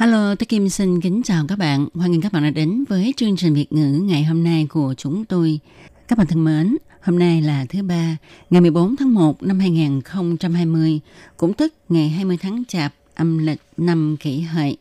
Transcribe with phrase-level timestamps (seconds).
[0.00, 1.86] Hello, tôi Kim xin kính chào các bạn.
[1.94, 4.94] Hoan nghênh các bạn đã đến với chương trình Việt ngữ ngày hôm nay của
[4.96, 5.60] chúng tôi.
[6.08, 8.16] Các bạn thân mến, hôm nay là thứ ba,
[8.50, 11.00] ngày 14 tháng 1 năm 2020,
[11.36, 14.76] cũng tức ngày 20 tháng Chạp, âm lịch năm kỷ hợi.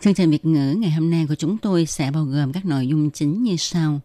[0.00, 2.88] Chương trình Việt ngữ ngày hôm nay của chúng tôi sẽ bao gồm các nội
[2.88, 4.00] dung chính như sau.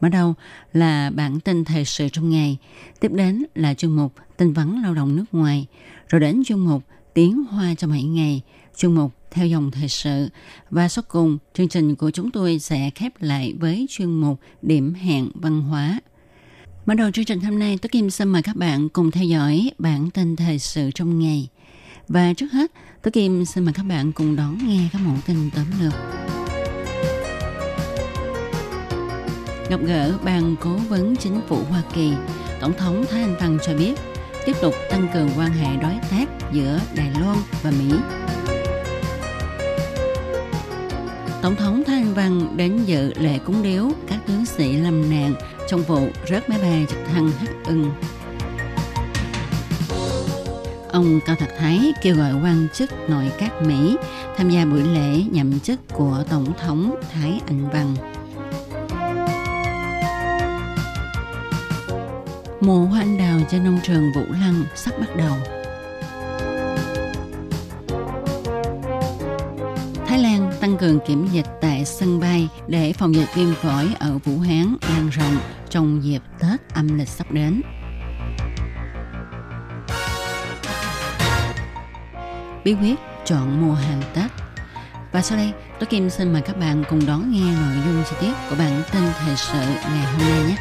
[0.00, 0.34] Mở đầu
[0.72, 2.56] là bản tin thời sự trong ngày,
[3.00, 5.66] tiếp đến là chuyên mục tin vắn lao động nước ngoài,
[6.08, 6.82] rồi đến chuyên mục
[7.14, 8.42] tiếng hoa trong mỗi ngày,
[8.78, 10.28] chuyên mục theo dòng thời sự
[10.70, 14.94] và sau cùng chương trình của chúng tôi sẽ khép lại với chuyên mục điểm
[14.94, 16.00] hẹn văn hóa.
[16.86, 19.70] Mở đầu chương trình hôm nay, tôi Kim xin mời các bạn cùng theo dõi
[19.78, 21.48] bản tin thời sự trong ngày.
[22.08, 25.50] Và trước hết, tôi Kim xin mời các bạn cùng đón nghe các mẫu tin
[25.54, 25.92] tóm lược.
[29.70, 32.12] Gặp gỡ ban cố vấn chính phủ Hoa Kỳ,
[32.60, 33.94] Tổng thống Thái Anh Văn cho biết
[34.46, 37.94] tiếp tục tăng cường quan hệ đối tác giữa Đài Loan và Mỹ.
[41.42, 45.34] Tổng thống Thái Anh Văn đến dự lễ cúng điếu các tướng sĩ lâm nạn
[45.68, 47.90] trong vụ rớt máy bay trực thăng Hắc ưng.
[50.88, 53.96] Ông Cao Thạc Thái kêu gọi quan chức nội các Mỹ
[54.36, 57.96] tham gia buổi lễ nhậm chức của Tổng thống Thái Anh Văn.
[62.60, 65.57] Mùa hoa anh đào trên nông trường Vũ Lăng sắp bắt đầu.
[70.68, 74.76] Tăng cường kiểm dịch tại sân bay để phòng dịch viêm phổi ở Vũ Hán
[74.88, 75.36] lan rộng
[75.70, 77.62] trong dịp Tết âm lịch sắp đến.
[82.64, 84.30] Bí quyết chọn mua hàng Tết
[85.12, 88.16] Và sau đây, tôi Kim xin mời các bạn cùng đón nghe nội dung chi
[88.20, 90.56] tiết của bản tin thời sự ngày hôm nay nhé.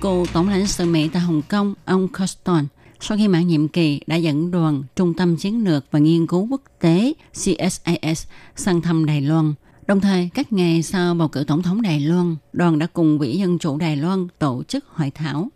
[0.00, 2.66] cô Tổng lãnh sự Mỹ tại Hồng Kông, ông Coston,
[3.00, 6.48] sau khi mãn nhiệm kỳ đã dẫn đoàn Trung tâm Chiến lược và Nghiên cứu
[6.50, 8.26] Quốc tế CSIS
[8.56, 9.54] sang thăm Đài Loan.
[9.86, 13.36] Đồng thời, các ngày sau bầu cử Tổng thống Đài Loan, đoàn đã cùng Quỹ
[13.36, 15.48] Dân Chủ Đài Loan tổ chức hội thảo.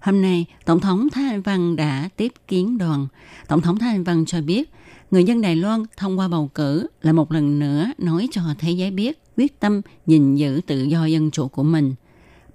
[0.00, 3.06] Hôm nay, Tổng thống Thái Anh Văn đã tiếp kiến đoàn.
[3.48, 4.70] Tổng thống Thái Anh Văn cho biết,
[5.10, 8.70] người dân Đài Loan thông qua bầu cử là một lần nữa nói cho thế
[8.70, 11.94] giới biết quyết tâm gìn giữ tự do dân chủ của mình–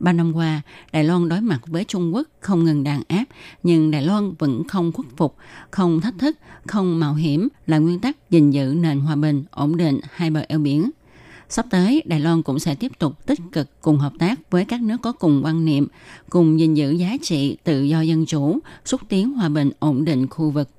[0.04, 3.24] Ba năm qua, Đài Loan đối mặt với Trung Quốc không ngừng đàn áp,
[3.64, 5.36] nhưng Đài Loan vẫn không khuất phục,
[5.72, 6.38] không thách thức,
[6.68, 10.46] không mạo hiểm là nguyên tắc gìn giữ nền hòa bình, ổn định hai bờ
[10.48, 10.92] eo biển.
[11.50, 14.82] Sắp tới, Đài Loan cũng sẽ tiếp tục tích cực cùng hợp tác với các
[14.82, 15.88] nước có cùng quan niệm,
[16.30, 20.28] cùng gìn giữ giá trị tự do dân chủ, xúc tiến hòa bình ổn định
[20.28, 20.70] khu vực.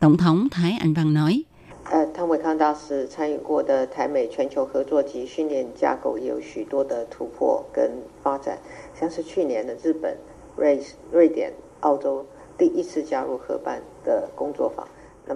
[0.00, 1.42] Tổng thống Thái Anh Văn nói,
[1.91, 7.89] 呃，汤伟康大使参与过的台美全球合作及训练架构也有许多的突破跟
[8.21, 8.57] 发展，
[8.99, 10.17] 像是去年的日本、
[10.57, 10.81] 瑞
[11.11, 12.25] 瑞典、澳洲
[12.57, 14.85] 第一次加入合办的工作坊。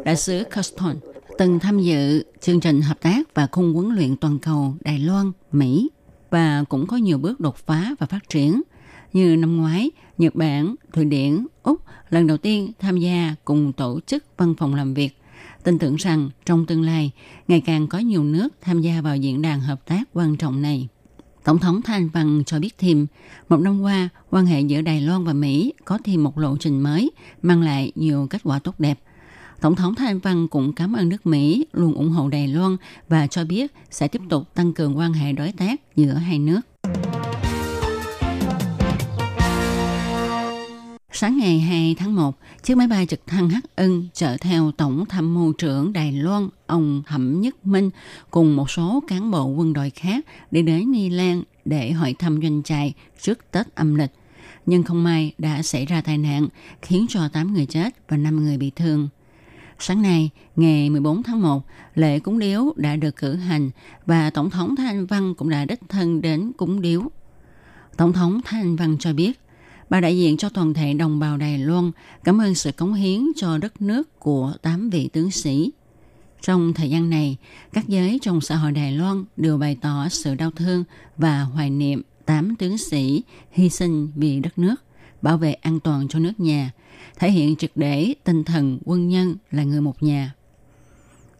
[0.04, 0.96] Đại sứ Coston
[1.38, 5.32] từng tham dự chương trình hợp tác và khung huấn luyện toàn cầu Đài Loan,
[5.52, 5.90] Mỹ
[6.30, 8.62] và cũng có nhiều bước đột phá và phát triển.
[9.14, 11.78] Như năm ngoái, Nhật Bản, Thụy Điển, Úc
[12.10, 15.10] lần đầu tiên tham gia cùng tổ chức văn phòng làm việc
[15.67, 17.11] tin tưởng rằng trong tương lai,
[17.49, 20.89] ngày càng có nhiều nước tham gia vào diễn đàn hợp tác quan trọng này.
[21.45, 23.07] Tổng thống Thanh Văn cho biết thêm,
[23.49, 26.81] một năm qua, quan hệ giữa Đài Loan và Mỹ có thêm một lộ trình
[26.81, 27.11] mới,
[27.43, 28.99] mang lại nhiều kết quả tốt đẹp.
[29.61, 32.77] Tổng thống Thanh Văn cũng cảm ơn nước Mỹ luôn ủng hộ Đài Loan
[33.09, 36.61] và cho biết sẽ tiếp tục tăng cường quan hệ đối tác giữa hai nước.
[41.19, 45.05] Sáng ngày 2 tháng 1, chiếc máy bay trực thăng Hắc Ân chở theo Tổng
[45.09, 47.91] tham mưu trưởng Đài Loan ông Thẩm Nhất Minh
[48.31, 52.43] cùng một số cán bộ quân đội khác đi đến Nghi Lan để hỏi thăm
[52.43, 54.11] doanh trại trước Tết âm lịch.
[54.67, 56.49] Nhưng không may đã xảy ra tai nạn
[56.83, 59.09] khiến cho 8 người chết và 5 người bị thương.
[59.79, 61.63] Sáng nay, ngày 14 tháng 1,
[61.95, 63.71] lễ cúng điếu đã được cử hành
[64.07, 67.03] và Tổng thống Thanh Văn cũng đã đích thân đến cúng điếu.
[67.97, 69.41] Tổng thống Thanh Văn cho biết,
[69.91, 71.91] bà đại diện cho toàn thể đồng bào Đài Loan
[72.25, 75.73] cảm ơn sự cống hiến cho đất nước của 8 vị tướng sĩ.
[76.41, 77.37] Trong thời gian này,
[77.73, 80.85] các giới trong xã hội Đài Loan đều bày tỏ sự đau thương
[81.17, 84.75] và hoài niệm 8 tướng sĩ hy sinh vì đất nước,
[85.23, 86.71] bảo vệ an toàn cho nước nhà,
[87.19, 90.35] thể hiện trực để tinh thần quân nhân là người một nhà.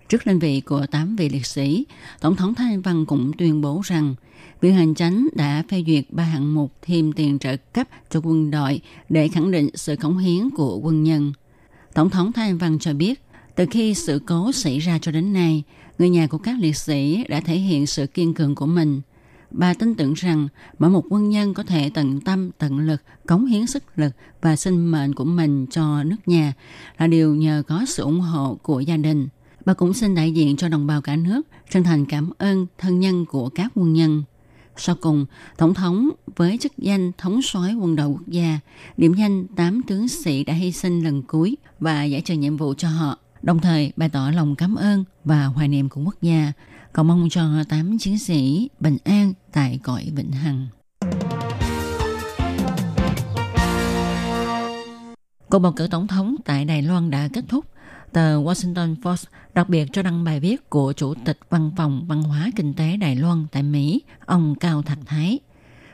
[0.09, 1.85] Trước lên vị của 8 vị liệt sĩ,
[2.21, 4.15] Tổng thống Thanh Văn cũng tuyên bố rằng
[4.61, 8.51] Viện Hành Chánh đã phê duyệt ba hạng mục thêm tiền trợ cấp cho quân
[8.51, 11.33] đội để khẳng định sự cống hiến của quân nhân.
[11.95, 13.23] Tổng thống Thái Anh Văn cho biết,
[13.55, 15.63] từ khi sự cố xảy ra cho đến nay,
[15.99, 19.01] người nhà của các liệt sĩ đã thể hiện sự kiên cường của mình.
[19.51, 20.49] Bà tin tưởng rằng
[20.79, 24.57] mỗi một quân nhân có thể tận tâm, tận lực, cống hiến sức lực và
[24.57, 26.53] sinh mệnh của mình cho nước nhà
[26.99, 29.29] là điều nhờ có sự ủng hộ của gia đình.
[29.65, 33.01] Bà cũng xin đại diện cho đồng bào cả nước chân thành cảm ơn thân
[33.01, 34.23] nhân của các quân nhân.
[34.79, 35.27] Sau cùng,
[35.57, 38.59] Tổng thống với chức danh thống soái quân đội quốc gia,
[38.97, 42.75] điểm danh 8 tướng sĩ đã hy sinh lần cuối và giải trừ nhiệm vụ
[42.75, 43.19] cho họ.
[43.43, 46.53] Đồng thời, bày tỏ lòng cảm ơn và hoài niệm của quốc gia,
[46.93, 50.67] cầu mong cho 8 chiến sĩ bình an tại cõi vĩnh hằng.
[55.51, 57.65] Cuộc bầu cử tổng thống tại Đài Loan đã kết thúc
[58.17, 62.23] Tờ Washington Post đặc biệt cho đăng bài viết của Chủ tịch Văn phòng Văn
[62.23, 65.39] hóa Kinh tế Đài Loan tại Mỹ, ông Cao Thạch Thái.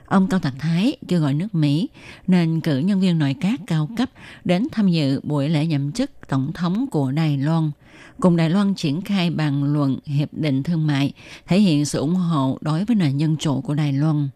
[0.06, 1.88] Ông Cao Thạch Thái kêu gọi nước Mỹ
[2.26, 4.10] nên cử nhân viên nội các cao cấp
[4.44, 7.70] đến tham dự buổi lễ nhậm chức tổng thống của Đài Loan.
[8.20, 11.12] Cùng Đài Loan triển khai bàn luận hiệp định thương mại,
[11.46, 14.28] thể hiện sự ủng hộ đối với nền dân chủ của Đài Loan.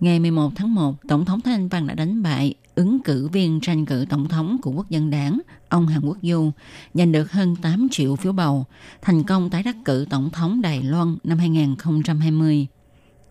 [0.00, 3.60] Ngày 11 tháng 1, Tổng thống Thái Anh Văn đã đánh bại ứng cử viên
[3.60, 6.50] tranh cử tổng thống của quốc dân đảng, ông Hàn Quốc Du,
[6.94, 8.64] giành được hơn 8 triệu phiếu bầu,
[9.02, 12.66] thành công tái đắc cử tổng thống Đài Loan năm 2020.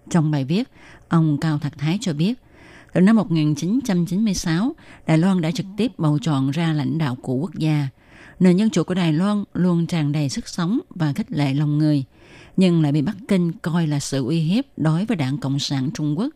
[0.09, 0.67] Trong bài viết,
[1.09, 2.39] ông Cao Thạc Thái cho biết,
[2.93, 4.75] từ năm 1996,
[5.07, 7.87] Đài Loan đã trực tiếp bầu chọn ra lãnh đạo của quốc gia.
[8.39, 11.77] Nền dân chủ của Đài Loan luôn tràn đầy sức sống và khích lệ lòng
[11.77, 12.03] người,
[12.57, 15.89] nhưng lại bị Bắc Kinh coi là sự uy hiếp đối với đảng Cộng sản
[15.93, 16.29] Trung Quốc.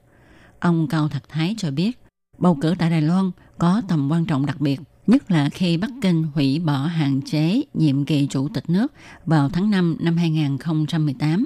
[0.59, 2.04] Ông Cao Thạc Thái cho biết,
[2.37, 5.89] Bầu cử tại Đài Loan có tầm quan trọng đặc biệt, nhất là khi Bắc
[6.01, 8.93] Kinh hủy bỏ hạn chế nhiệm kỳ chủ tịch nước
[9.25, 11.45] vào tháng 5 năm 2018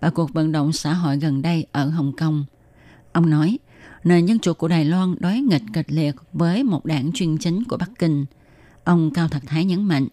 [0.00, 2.44] và cuộc vận động xã hội gần đây ở Hồng Kông.
[3.12, 3.58] Ông nói,
[4.04, 7.64] nền dân chủ của Đài Loan đối nghịch kịch liệt với một đảng chuyên chính
[7.64, 8.26] của Bắc Kinh.
[8.84, 10.08] Ông Cao Thật Thái nhấn mạnh,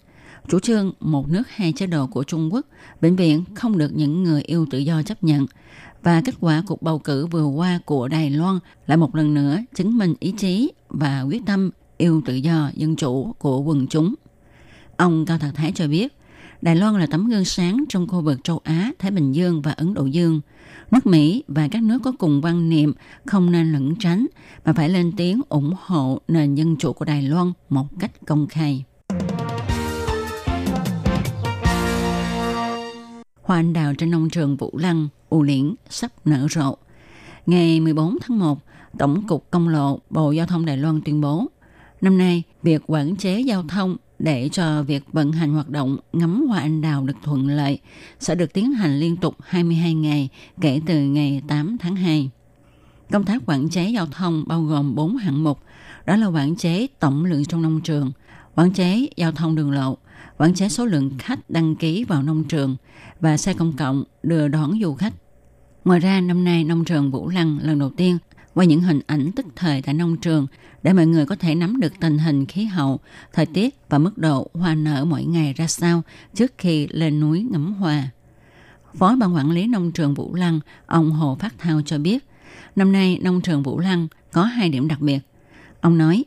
[0.48, 2.66] chủ trương một nước hai chế độ của Trung Quốc
[3.02, 5.46] vĩnh viễn không được những người yêu tự do chấp nhận–
[6.08, 9.60] và kết quả cuộc bầu cử vừa qua của Đài Loan lại một lần nữa
[9.76, 14.14] chứng minh ý chí và quyết tâm yêu tự do dân chủ của quần chúng.
[14.98, 16.14] Ông Cao Thạc Thái cho biết,
[16.62, 19.72] Đài Loan là tấm gương sáng trong khu vực châu Á, Thái Bình Dương và
[19.72, 20.42] Ấn Độ Dương.
[20.92, 22.94] Nước Mỹ và các nước có cùng quan niệm
[23.26, 24.26] không nên lẩn tránh
[24.66, 28.48] mà phải lên tiếng ủng hộ nền dân chủ của Đài Loan một cách công
[28.48, 28.84] khai.
[33.48, 36.78] hoa anh đào trên nông trường Vũ Lăng, U Liễn sắp nở rộ.
[37.46, 38.60] Ngày 14 tháng 1,
[38.98, 41.46] Tổng cục Công lộ Bộ Giao thông Đài Loan tuyên bố,
[42.02, 46.48] năm nay việc quản chế giao thông để cho việc vận hành hoạt động ngắm
[46.48, 47.80] hoa anh đào được thuận lợi
[48.20, 50.30] sẽ được tiến hành liên tục 22 ngày
[50.62, 52.30] kể từ ngày 8 tháng 2.
[53.12, 55.60] Công tác quản chế giao thông bao gồm 4 hạng mục,
[56.06, 58.12] đó là quản chế tổng lượng trong nông trường,
[58.56, 59.98] quản chế giao thông đường lộ,
[60.38, 62.76] quản chế số lượng khách đăng ký vào nông trường
[63.20, 65.14] và xe công cộng đưa đón du khách.
[65.86, 68.18] Ngoài ra, năm nay nông trường Vũ Lăng lần đầu tiên
[68.54, 70.48] qua những hình ảnh tức thời tại nông trường
[70.84, 73.00] để mọi người có thể nắm được tình hình khí hậu,
[73.34, 76.02] thời tiết và mức độ hoa nở mỗi ngày ra sao
[76.34, 78.10] trước khi lên núi ngắm hoa.
[78.94, 82.24] Phó ban quản lý nông trường Vũ Lăng, ông Hồ Phát Thao cho biết,
[82.76, 85.20] năm nay nông trường Vũ Lăng có hai điểm đặc biệt.
[85.82, 86.26] Ông nói,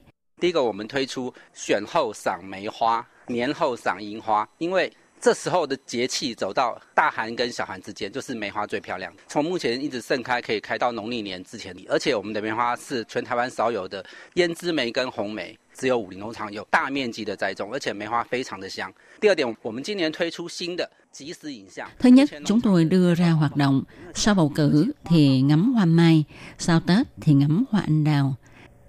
[3.27, 9.13] 年后赏樱花，因为这时候的节气走到大寒跟小寒之间，就是梅花最漂亮。
[9.29, 11.77] 从目前一直盛开，可以开到农历年之前。
[11.89, 14.03] 而且我们的梅花是全台湾少有的
[14.35, 18.91] 胭脂梅跟红梅，只有武林农场有大面积的栽种，而且梅花非常的香。
[19.21, 21.87] 第二点，我们今年推出新的即时影像。
[21.99, 23.85] Thứ nhất, chúng tôi đưa ra hoạt động
[24.15, 26.25] sau bầu cử thì ngắm hoa mai,
[26.59, 28.37] sau Tết thì ngắm hoa anh đào.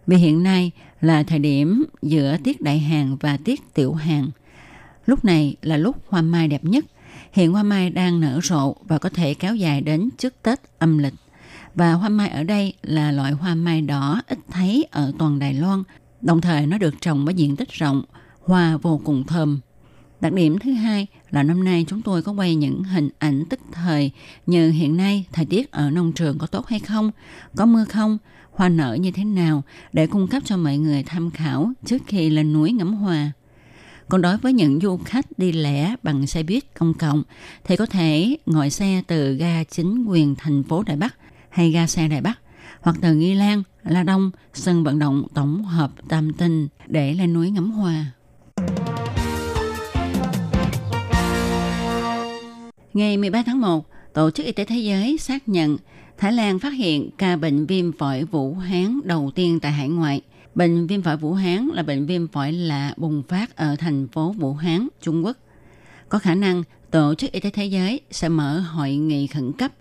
[0.07, 0.71] Vì hiện nay
[1.01, 4.29] là thời điểm giữa tiết đại hàng và tiết tiểu hàng.
[5.05, 6.85] Lúc này là lúc hoa mai đẹp nhất.
[7.31, 10.97] Hiện hoa mai đang nở rộ và có thể kéo dài đến trước Tết âm
[10.97, 11.13] lịch.
[11.75, 15.53] Và hoa mai ở đây là loại hoa mai đỏ ít thấy ở toàn Đài
[15.53, 15.83] Loan.
[16.21, 18.03] Đồng thời nó được trồng với diện tích rộng,
[18.41, 19.59] hoa vô cùng thơm.
[20.21, 23.59] Đặc điểm thứ hai là năm nay chúng tôi có quay những hình ảnh tức
[23.71, 24.11] thời
[24.45, 27.11] như hiện nay thời tiết ở nông trường có tốt hay không,
[27.55, 28.17] có mưa không,
[28.61, 29.63] hoa nở như thế nào
[29.93, 33.31] để cung cấp cho mọi người tham khảo trước khi lên núi ngắm hoa.
[34.09, 37.23] Còn đối với những du khách đi lẻ bằng xe buýt công cộng
[37.63, 41.15] thì có thể ngồi xe từ ga chính quyền thành phố Đài Bắc
[41.49, 42.39] hay ga xe Đài Bắc
[42.81, 47.33] hoặc từ Nghi Lan, La Đông, sân vận động tổng hợp Tam Tinh để lên
[47.33, 48.05] núi ngắm hoa.
[52.93, 55.77] Ngày 13 tháng 1, Tổ chức Y tế Thế giới xác nhận
[56.21, 60.21] Thái Lan phát hiện ca bệnh viêm phổi Vũ Hán đầu tiên tại hải ngoại.
[60.55, 64.31] Bệnh viêm phổi Vũ Hán là bệnh viêm phổi lạ bùng phát ở thành phố
[64.31, 65.37] Vũ Hán, Trung Quốc.
[66.09, 69.71] Có khả năng Tổ chức Y tế Thế giới sẽ mở hội nghị khẩn cấp.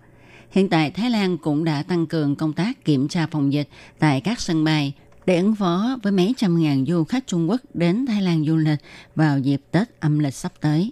[0.51, 3.69] Hiện tại Thái Lan cũng đã tăng cường công tác kiểm tra phòng dịch
[3.99, 4.93] tại các sân bay
[5.25, 8.55] để ứng phó với mấy trăm ngàn du khách Trung Quốc đến Thái Lan du
[8.55, 8.79] lịch
[9.15, 10.91] vào dịp Tết âm lịch sắp tới.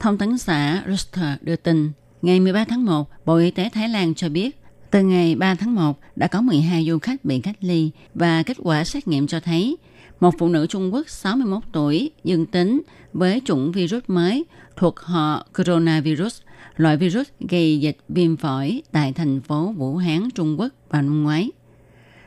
[0.00, 1.92] Thông tấn xã Reuters đưa tin,
[2.22, 4.59] ngày 13 tháng 1, Bộ Y tế Thái Lan cho biết
[4.90, 8.56] từ ngày 3 tháng 1 đã có 12 du khách bị cách ly và kết
[8.62, 9.76] quả xét nghiệm cho thấy
[10.20, 12.82] một phụ nữ Trung Quốc 61 tuổi dương tính
[13.12, 14.44] với chủng virus mới
[14.76, 16.40] thuộc họ coronavirus,
[16.76, 21.22] loại virus gây dịch viêm phổi tại thành phố Vũ Hán, Trung Quốc vào năm
[21.22, 21.50] ngoái.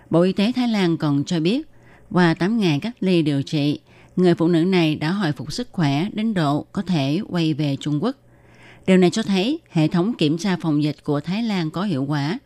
[0.09, 1.67] Bộ Y tế Thái Lan còn cho biết,
[2.11, 3.79] qua 8 ngày cách ly điều trị,
[4.15, 7.77] người phụ nữ này đã hồi phục sức khỏe đến độ có thể quay về
[7.79, 8.15] Trung Quốc.
[8.87, 12.03] Điều này cho thấy hệ thống kiểm tra phòng dịch của Thái Lan có hiệu
[12.03, 12.39] quả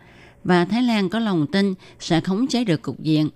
[0.47, 3.29] và Thái Lan có lòng tin sẽ khống chế được cục diện.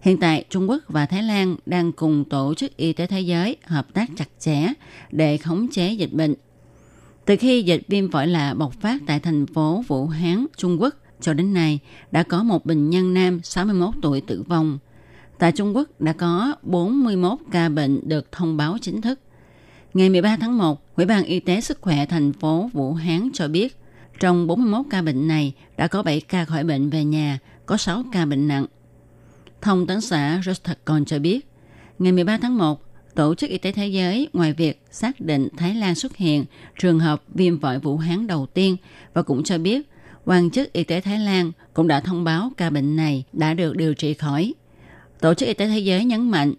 [0.00, 3.56] Hiện tại, Trung Quốc và Thái Lan đang cùng Tổ chức Y tế Thế giới
[3.64, 4.66] hợp tác chặt chẽ
[5.10, 6.34] để khống chế dịch bệnh.
[7.24, 10.94] Từ khi dịch viêm phổi lạ bộc phát tại thành phố Vũ Hán, Trung Quốc,
[11.20, 11.78] cho đến nay
[12.10, 14.78] đã có một bệnh nhân nam 61 tuổi tử vong.
[15.38, 19.20] Tại Trung Quốc đã có 41 ca bệnh được thông báo chính thức.
[19.94, 23.48] Ngày 13 tháng 1, Ủy ban Y tế Sức khỏe thành phố Vũ Hán cho
[23.48, 23.76] biết,
[24.20, 28.02] trong 41 ca bệnh này đã có 7 ca khỏi bệnh về nhà, có 6
[28.12, 28.66] ca bệnh nặng.
[29.60, 31.46] Thông tấn xã Reuters còn cho biết,
[31.98, 32.82] ngày 13 tháng 1,
[33.14, 36.44] Tổ chức Y tế Thế giới ngoài việc xác định Thái Lan xuất hiện
[36.78, 38.76] trường hợp viêm phổi Vũ Hán đầu tiên
[39.14, 39.90] và cũng cho biết
[40.24, 43.76] quan chức y tế Thái Lan cũng đã thông báo ca bệnh này đã được
[43.76, 44.54] điều trị khỏi.
[45.20, 46.54] Tổ chức Y tế Thế giới nhấn mạnh,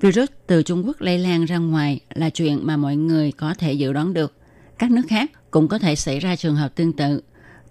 [0.00, 3.72] virus từ Trung Quốc lây lan ra ngoài là chuyện mà mọi người có thể
[3.72, 4.34] dự đoán được.
[4.78, 7.20] Các nước khác cũng có thể xảy ra trường hợp tương tự.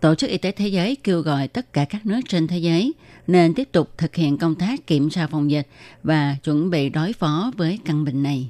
[0.01, 2.93] Tổ chức Y tế Thế giới kêu gọi tất cả các nước trên thế giới
[3.27, 5.67] nên tiếp tục thực hiện công tác kiểm tra phòng dịch
[6.03, 8.49] và chuẩn bị đối phó với căn bệnh này.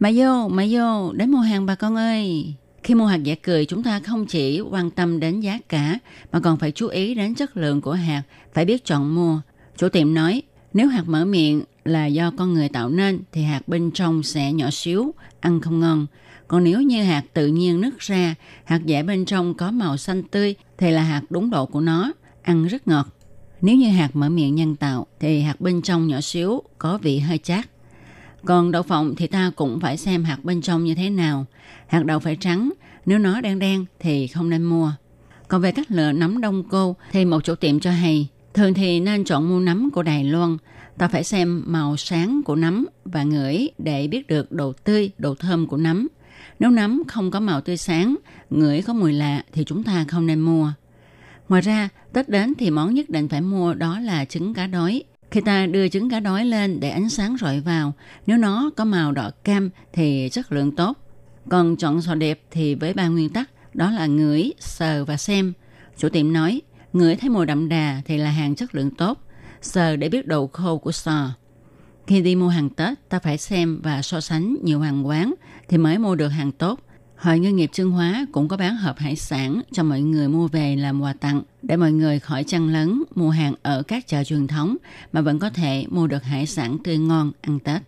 [0.00, 2.54] Mà vô, mà vô, đến mua hàng bà con ơi.
[2.82, 5.98] Khi mua hạt giả cười, chúng ta không chỉ quan tâm đến giá cả,
[6.32, 8.22] mà còn phải chú ý đến chất lượng của hạt,
[8.54, 9.40] phải biết chọn mua.
[9.76, 13.68] Chủ tiệm nói, nếu hạt mở miệng là do con người tạo nên, thì hạt
[13.68, 16.06] bên trong sẽ nhỏ xíu, ăn không ngon.
[16.48, 20.22] Còn nếu như hạt tự nhiên nứt ra, hạt dẻ bên trong có màu xanh
[20.22, 23.06] tươi, thì là hạt đúng độ của nó, ăn rất ngọt.
[23.60, 27.18] Nếu như hạt mở miệng nhân tạo, thì hạt bên trong nhỏ xíu, có vị
[27.18, 27.68] hơi chát.
[28.44, 31.46] Còn đậu phộng thì ta cũng phải xem hạt bên trong như thế nào.
[31.86, 32.70] Hạt đậu phải trắng,
[33.06, 34.92] nếu nó đen đen thì không nên mua.
[35.48, 39.00] Còn về cách lựa nấm đông cô thì một chủ tiệm cho hay, thường thì
[39.00, 40.56] nên chọn mua nấm của Đài Loan.
[40.98, 45.34] Ta phải xem màu sáng của nấm và ngửi để biết được độ tươi, độ
[45.34, 46.08] thơm của nấm.
[46.58, 48.16] Nếu nấm không có màu tươi sáng,
[48.50, 50.72] ngửi có mùi lạ thì chúng ta không nên mua.
[51.48, 55.02] Ngoài ra, Tết đến thì món nhất định phải mua đó là trứng cá đói.
[55.30, 57.92] Khi ta đưa trứng cá đói lên để ánh sáng rọi vào,
[58.26, 60.96] nếu nó có màu đỏ cam thì chất lượng tốt.
[61.48, 65.52] Còn chọn sò đẹp thì với ba nguyên tắc đó là ngửi, sờ và xem.
[65.98, 66.60] Chủ tiệm nói,
[66.92, 69.27] ngửi thấy mùi đậm đà thì là hàng chất lượng tốt,
[69.62, 71.30] sờ để biết độ khô của sò.
[72.06, 75.34] Khi đi mua hàng Tết, ta phải xem và so sánh nhiều hàng quán
[75.68, 76.80] thì mới mua được hàng tốt.
[77.16, 80.48] Hội Ngư nghiệp Trương Hóa cũng có bán hộp hải sản cho mọi người mua
[80.48, 84.24] về làm quà tặng để mọi người khỏi chăn lấn mua hàng ở các chợ
[84.24, 84.76] truyền thống
[85.12, 87.82] mà vẫn có thể mua được hải sản tươi ngon ăn Tết.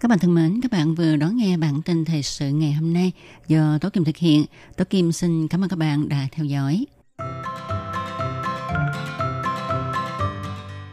[0.00, 2.92] Các bạn thân mến, các bạn vừa đón nghe bản tin thời sự ngày hôm
[2.92, 3.12] nay
[3.48, 4.44] do Tố Kim thực hiện.
[4.76, 6.86] Tố Kim xin cảm ơn các bạn đã theo dõi.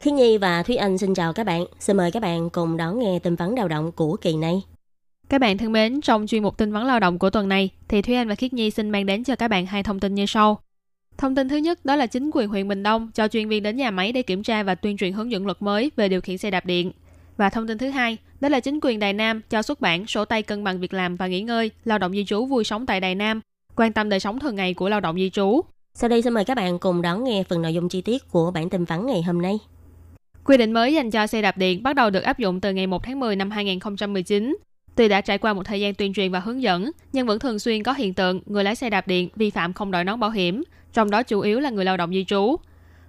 [0.00, 1.64] Khi Nhi và Thúy Anh xin chào các bạn.
[1.78, 4.62] Xin mời các bạn cùng đón nghe tin vắn lao động của kỳ này.
[5.28, 8.02] Các bạn thân mến, trong chuyên mục tin vắn lao động của tuần này, thì
[8.02, 10.26] Thúy Anh và Khiết Nhi xin mang đến cho các bạn hai thông tin như
[10.26, 10.58] sau.
[11.18, 13.76] Thông tin thứ nhất đó là chính quyền huyện Bình Đông cho chuyên viên đến
[13.76, 16.38] nhà máy để kiểm tra và tuyên truyền hướng dẫn luật mới về điều khiển
[16.38, 16.92] xe đạp điện.
[17.36, 20.24] Và thông tin thứ hai, đó là chính quyền Đài Nam cho xuất bản sổ
[20.24, 23.00] tay cân bằng việc làm và nghỉ ngơi, lao động di trú vui sống tại
[23.00, 23.40] Đài Nam,
[23.76, 25.60] quan tâm đời sống thường ngày của lao động di trú.
[25.94, 28.50] Sau đây xin mời các bạn cùng đón nghe phần nội dung chi tiết của
[28.50, 29.58] bản tin vắn ngày hôm nay.
[30.44, 32.86] Quy định mới dành cho xe đạp điện bắt đầu được áp dụng từ ngày
[32.86, 34.56] 1 tháng 10 năm 2019.
[34.94, 37.58] Tuy đã trải qua một thời gian tuyên truyền và hướng dẫn, nhưng vẫn thường
[37.58, 40.30] xuyên có hiện tượng người lái xe đạp điện vi phạm không đội nón bảo
[40.30, 42.56] hiểm, trong đó chủ yếu là người lao động di trú.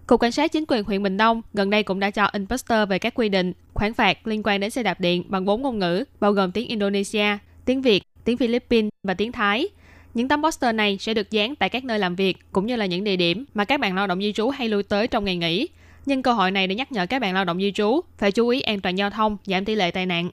[0.07, 2.89] Cục Cảnh sát chính quyền huyện Bình Đông gần đây cũng đã cho in poster
[2.89, 5.79] về các quy định, khoản phạt liên quan đến xe đạp điện bằng bốn ngôn
[5.79, 9.67] ngữ, bao gồm tiếng Indonesia, tiếng Việt, tiếng Philippines và tiếng Thái.
[10.13, 12.85] Những tấm poster này sẽ được dán tại các nơi làm việc cũng như là
[12.85, 15.35] những địa điểm mà các bạn lao động di trú hay lui tới trong ngày
[15.35, 15.67] nghỉ.
[16.05, 18.48] Nhân cơ hội này để nhắc nhở các bạn lao động di trú phải chú
[18.48, 20.29] ý an toàn giao thông, giảm tỷ lệ tai nạn.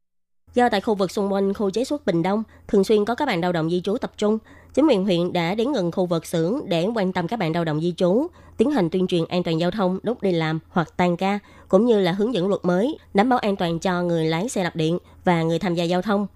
[0.54, 3.26] Do tại khu vực xung quanh khu chế xuất Bình Đông thường xuyên có các
[3.26, 4.38] bạn lao động di trú tập trung,
[4.74, 7.64] chính quyền huyện đã đến gần khu vực xưởng để quan tâm các bạn lao
[7.64, 10.96] động di trú, tiến hành tuyên truyền an toàn giao thông lúc đi làm hoặc
[10.96, 14.24] tan ca, cũng như là hướng dẫn luật mới đảm bảo an toàn cho người
[14.24, 16.26] lái xe đạp điện và người tham gia giao thông.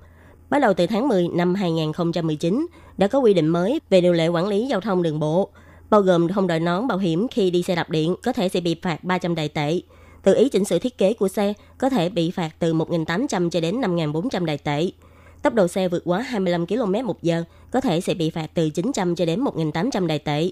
[0.51, 4.29] Bắt đầu từ tháng 10 năm 2019, đã có quy định mới về điều lệ
[4.29, 5.51] quản lý giao thông đường bộ,
[5.93, 8.61] bao gồm không đội nón bảo hiểm khi đi xe đạp điện có thể sẽ
[8.61, 9.81] bị phạt 300 đại tệ.
[10.23, 13.61] Tự ý chỉnh sửa thiết kế của xe có thể bị phạt từ 1.800 cho
[13.61, 14.91] đến 5.400 đại tệ.
[15.43, 18.71] Tốc độ xe vượt quá 25 km một giờ có thể sẽ bị phạt từ
[18.71, 20.51] 900 cho đến 1.800 đại tệ.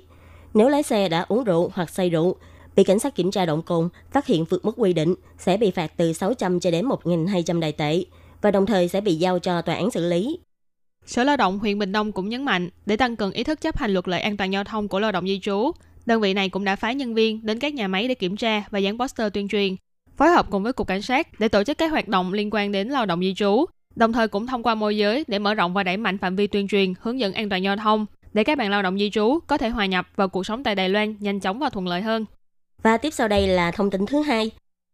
[0.55, 2.37] Nếu lái xe đã uống rượu hoặc say rượu,
[2.77, 5.71] bị cảnh sát kiểm tra động cồn phát hiện vượt mức quy định sẽ bị
[5.71, 8.05] phạt từ 600 cho đến 1.200 đại tệ
[8.43, 10.39] và đồng thời sẽ bị giao cho tòa án xử lý.
[11.07, 13.77] Sở Lao động huyện Bình Đông cũng nhấn mạnh để tăng cường ý thức chấp
[13.77, 15.71] hành luật lệ an toàn giao thông của lao động di trú.
[16.07, 18.65] Đơn vị này cũng đã phái nhân viên đến các nhà máy để kiểm tra
[18.71, 19.77] và dán poster tuyên truyền,
[20.17, 22.73] phối hợp cùng với cục cảnh sát để tổ chức các hoạt động liên quan
[22.73, 23.65] đến lao động di trú,
[23.97, 26.47] đồng thời cũng thông qua môi giới để mở rộng và đẩy mạnh phạm vi
[26.47, 29.39] tuyên truyền, hướng dẫn an toàn giao thông để các bạn lao động di trú
[29.47, 32.03] có thể hòa nhập vào cuộc sống tại Đài Loan nhanh chóng và thuận lợi
[32.03, 32.25] hơn.
[32.83, 34.51] Và tiếp sau đây là thông tin thứ hai.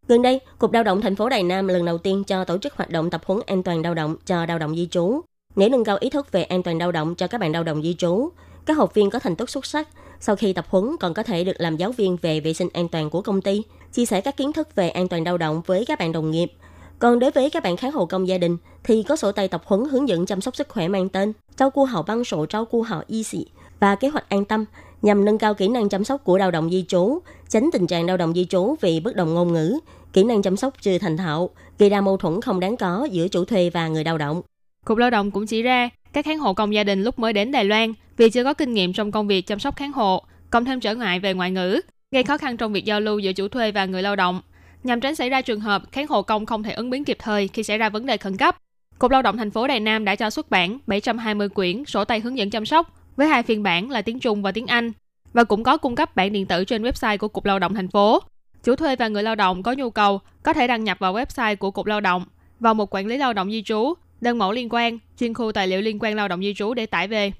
[0.09, 2.75] Gần đây, Cục Lao động thành phố Đài Nam lần đầu tiên cho tổ chức
[2.75, 5.21] hoạt động tập huấn an toàn lao động cho lao động di trú
[5.57, 7.83] để nâng cao ý thức về an toàn lao động cho các bạn lao động
[7.83, 8.29] di trú.
[8.67, 9.89] Các học viên có thành tích xuất sắc
[10.21, 12.89] sau khi tập huấn còn có thể được làm giáo viên về vệ sinh an
[12.89, 15.85] toàn của công ty, chia sẻ các kiến thức về an toàn lao động với
[15.85, 16.53] các bạn đồng nghiệp.
[16.99, 19.63] Còn đối với các bạn kháng hộ công gia đình thì có sổ tay tập
[19.65, 22.65] huấn hướng dẫn chăm sóc sức khỏe mang tên Trao cu hậu băng sổ trao
[22.65, 23.47] cu hậu y sĩ
[23.81, 24.65] và kế hoạch an tâm
[25.03, 28.07] nhằm nâng cao kỹ năng chăm sóc của lao động di trú, tránh tình trạng
[28.07, 29.79] lao động di trú vì bất đồng ngôn ngữ,
[30.13, 33.29] kỹ năng chăm sóc chưa thành thạo, gây ra mâu thuẫn không đáng có giữa
[33.29, 34.43] chủ thuê và người lao động.
[34.87, 37.53] Cục Lao động cũng chỉ ra các kháng hộ công gia đình lúc mới đến
[37.53, 40.65] Đài Loan vì chưa có kinh nghiệm trong công việc chăm sóc kháng hộ, cộng
[40.65, 43.49] thêm trở ngại về ngoại ngữ, gây khó khăn trong việc giao lưu giữa chủ
[43.49, 44.41] thuê và người lao động.
[44.83, 47.49] Nhằm tránh xảy ra trường hợp kháng hộ công không thể ứng biến kịp thời
[47.49, 48.57] khi xảy ra vấn đề khẩn cấp,
[48.99, 52.21] Cục Lao động thành phố Đài Nam đã cho xuất bản 720 quyển sổ tay
[52.21, 54.93] hướng dẫn chăm sóc với hai phiên bản là tiếng Trung và tiếng Anh
[55.33, 57.89] và cũng có cung cấp bản điện tử trên website của Cục Lao động thành
[57.89, 58.23] phố.
[58.65, 61.57] Chủ thuê và người lao động có nhu cầu có thể đăng nhập vào website
[61.57, 62.25] của Cục Lao động
[62.61, 65.69] vào một quản lý lao động di trú, đơn mẫu liên quan, chuyên khu tài
[65.69, 67.33] liệu liên quan lao động di trú để tải về.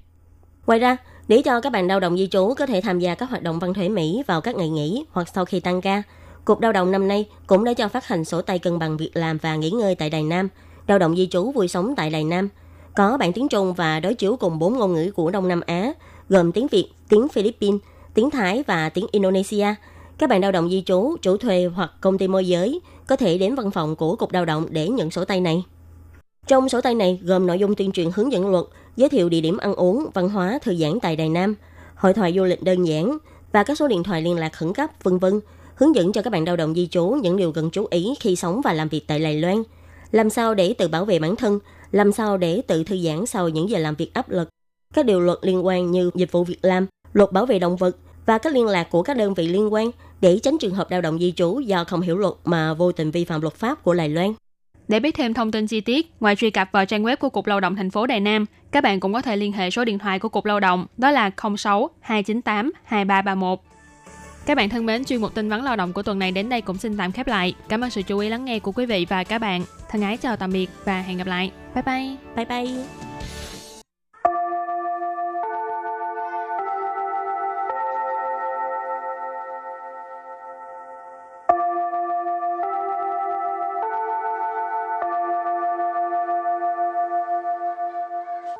[0.67, 3.29] Ngoài ra, để cho các bạn lao động di trú có thể tham gia các
[3.29, 6.03] hoạt động văn thể Mỹ vào các ngày nghỉ hoặc sau khi tăng ca,
[6.45, 9.11] Cục Lao động năm nay cũng đã cho phát hành sổ tay cân bằng việc
[9.13, 10.49] làm và nghỉ ngơi tại Đài Nam,
[10.87, 12.49] lao động di trú vui sống tại Đài Nam.
[12.95, 15.93] Có bản tiếng Trung và đối chiếu cùng bốn ngôn ngữ của Đông Nam Á,
[16.29, 17.81] gồm tiếng Việt, tiếng Philippines,
[18.13, 19.67] tiếng Thái và tiếng Indonesia.
[20.17, 23.37] Các bạn lao động di trú, chủ thuê hoặc công ty môi giới có thể
[23.37, 25.63] đến văn phòng của Cục Lao động để nhận sổ tay này.
[26.47, 29.41] Trong sổ tay này gồm nội dung tuyên truyền hướng dẫn luật, giới thiệu địa
[29.41, 31.55] điểm ăn uống, văn hóa, thư giãn tại Đài Nam,
[31.95, 33.17] hội thoại du lịch đơn giản
[33.51, 35.39] và các số điện thoại liên lạc khẩn cấp, vân vân,
[35.75, 38.35] hướng dẫn cho các bạn lao động di trú những điều cần chú ý khi
[38.35, 39.63] sống và làm việc tại Đài Loan,
[40.11, 41.59] làm sao để tự bảo vệ bản thân,
[41.91, 44.49] làm sao để tự thư giãn sau những giờ làm việc áp lực,
[44.93, 47.97] các điều luật liên quan như dịch vụ việc làm, luật bảo vệ động vật
[48.25, 51.01] và các liên lạc của các đơn vị liên quan để tránh trường hợp lao
[51.01, 53.93] động di trú do không hiểu luật mà vô tình vi phạm luật pháp của
[53.93, 54.33] Đài Loan.
[54.87, 57.47] Để biết thêm thông tin chi tiết, ngoài truy cập vào trang web của Cục
[57.47, 59.99] Lao động thành phố Đài Nam, các bạn cũng có thể liên hệ số điện
[59.99, 63.59] thoại của Cục Lao động, đó là 06 298 2331.
[64.45, 66.61] Các bạn thân mến, chuyên mục tin vắn lao động của tuần này đến đây
[66.61, 67.53] cũng xin tạm khép lại.
[67.69, 69.61] Cảm ơn sự chú ý lắng nghe của quý vị và các bạn.
[69.89, 71.51] Thân ái chào tạm biệt và hẹn gặp lại.
[71.75, 72.15] Bye bye.
[72.35, 73.06] Bye bye.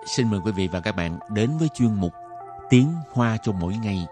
[0.08, 2.14] xin mời quý vị và các bạn đến với chuyên mục
[2.70, 4.06] Tiếng Hoa cho mỗi ngày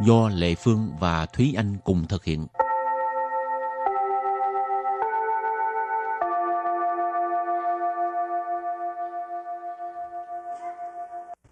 [0.00, 2.46] do Lệ Phương và Thúy Anh cùng thực hiện.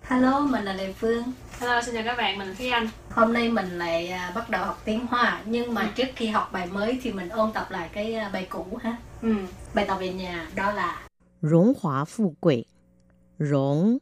[0.03, 1.23] Hello, mình là Lệ Phương.
[1.59, 2.89] Hello, xin chào các bạn, mình là Thúy Anh.
[3.11, 5.89] Hôm nay mình lại à, bắt đầu học tiếng Hoa, nhưng mà ừ.
[5.95, 8.97] trước khi học bài mới thì mình ôn tập lại cái à, bài cũ ha.
[9.23, 9.35] Ừ.
[9.75, 11.07] Bài tập về nhà đó là
[11.43, 12.65] Rống Hòa Phụ Quỷ
[13.40, 14.00] 荣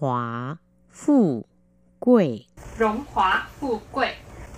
[0.00, 0.56] 华
[1.06, 1.42] 富
[1.98, 2.46] 贵，
[2.78, 4.06] Rủng hỏa phú quý,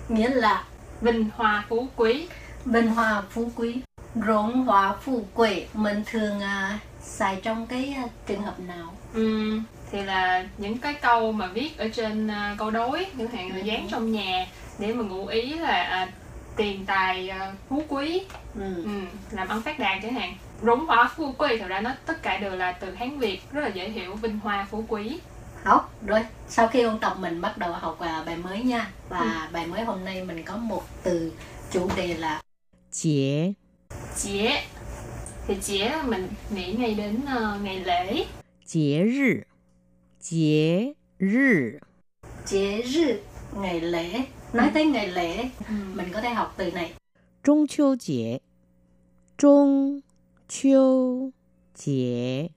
[0.09, 0.63] nghĩa là
[1.01, 2.27] vinh hoa phú quý.
[2.65, 3.81] vinh hoa phú quý.
[4.15, 8.93] Rộn hòa phú quý mình thường à, xài trong cái à, trường hợp nào?
[9.13, 9.59] Ừ.
[9.91, 13.57] Thì là những cái câu mà viết ở trên à, câu đối, những hạn là
[13.57, 14.47] dán trong nhà
[14.79, 16.09] để mà ngụ ý là à,
[16.55, 18.21] tiền tài à, phú quý,
[18.55, 18.83] Ừ.
[18.83, 18.91] ừ.
[19.31, 20.33] làm ăn phát đạt chẳng hạn.
[20.62, 23.60] rủng võ phú quý thật ra nó tất cả đều là từ hán việt rất
[23.60, 25.18] là dễ hiểu vinh hoa phú quý.
[25.64, 28.90] Học rồi sau khi ôn tập mình bắt đầu học à, bài mới nha.
[29.08, 29.52] Và ừ.
[29.52, 31.32] bài mới hôm nay mình có một từ
[31.70, 32.42] chủ đề là
[32.92, 33.52] chế
[34.16, 34.62] chế
[35.46, 38.24] thì chế mình nghĩ ngay đến uh, ngày lễ.
[38.66, 39.40] Chế rư
[40.20, 41.78] chế rư
[42.46, 43.18] chế rư
[43.60, 44.22] ngày lễ.
[44.52, 44.70] Nói ừ.
[44.74, 45.74] tới ngày lễ ừ.
[45.94, 46.92] mình có thể học từ này.
[47.44, 48.38] Trung chiêu chế
[49.38, 50.00] trung
[50.51, 51.31] 秋
[51.73, 52.49] 节，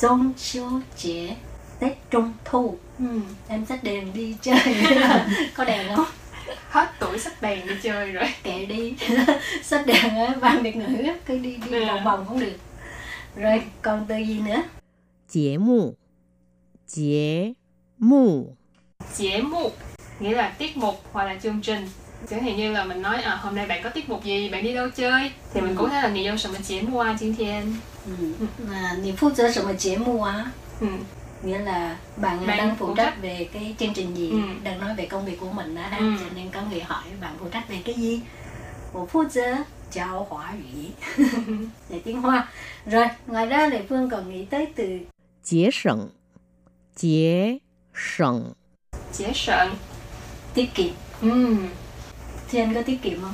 [0.00, 1.36] Trung秋chế,
[1.80, 2.78] Tết Trung Thu.
[2.98, 3.20] ừ.
[3.48, 4.58] Em xách đèn đi chơi.
[5.54, 6.06] có đèn không?
[6.70, 8.94] hết tuổi sách đèn đi chơi rồi Kệ đi.
[9.62, 11.86] xách đèn á, ban Việt ngữ á, cứ đi đi Ừ.
[11.86, 12.56] vòng vòng cũng được.
[13.36, 14.62] Rồi, còn từ gì nữa?
[15.28, 15.94] 节目，
[16.86, 17.54] 节
[17.98, 18.54] 目，
[19.16, 19.76] chế mục
[20.20, 21.88] nghĩa là tiết mục hoặc là chương trình
[22.30, 24.62] chẳng hạn như là mình nói à, hôm nay bạn có tiết mục gì bạn
[24.64, 25.76] đi đâu chơi thì mình Ừ.
[25.76, 28.12] cũng có thể là 你有什么节目啊今天 Ừ.
[28.72, 30.52] À, 你负责什么节目啊?
[30.80, 30.86] ừ.
[31.42, 33.22] nghĩa là bạn, Bạn đang phụ phụ trách trách.
[33.22, 34.38] về cái chương trình gì Ừ.
[34.62, 36.12] đang nói về công việc của mình đó ha Ừ.
[36.20, 38.20] cho nên có người hỏi bạn phụ trách về cái gì
[38.92, 39.56] 我负责
[39.90, 40.90] 教华语
[41.88, 42.48] về tiếng hoa
[42.86, 44.98] rồi ngoài ra lệ phương còn nghĩ tới từ
[45.44, 46.08] 节省，
[46.96, 47.60] 节
[47.94, 48.54] 省，
[49.12, 49.68] chế sợn
[50.54, 51.56] tiết kiệm ừ.
[52.51, 53.33] Thì anh có tiết kiệm không?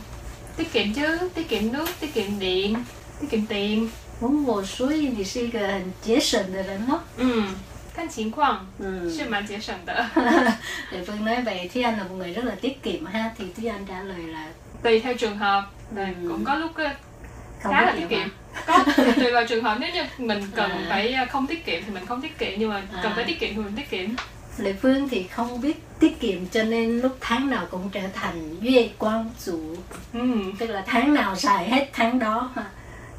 [0.57, 2.75] Tiết kiệm chứ, tiết kiệm nước, tiết kiệm điện,
[3.21, 3.89] tiết kiệm tiền
[4.21, 7.41] Muốn một suối thì suy cái hình chế sần rồi lắm đó Ừ,
[7.95, 9.15] căn chính khoảng, ừ.
[9.17, 9.93] sự mà chế sần đó
[10.91, 13.45] Để Phương nói vậy, Thúy Anh là một người rất là tiết kiệm ha Thì
[13.57, 14.47] Thúy Anh trả lời là
[14.83, 15.63] Tùy theo trường hợp,
[15.95, 16.05] ừ.
[16.29, 16.89] cũng có lúc ờ,
[17.63, 18.27] không khá là tiết kiệm
[18.65, 18.83] có
[19.15, 20.85] tùy vào trường hợp nếu như mình cần à.
[20.89, 23.13] phải ờ, không tiết kiệm thì mình không tiết kiệm nhưng mà cần à.
[23.15, 24.09] phải tiết kiệm thì mình tiết kiệm
[24.57, 28.55] Lệ Phương thì không biết tiết kiệm cho nên lúc tháng nào cũng trở thành
[28.61, 29.75] duy quang chủ
[30.13, 30.19] ừ.
[30.59, 32.65] tức là tháng nào xài hết tháng đó ha.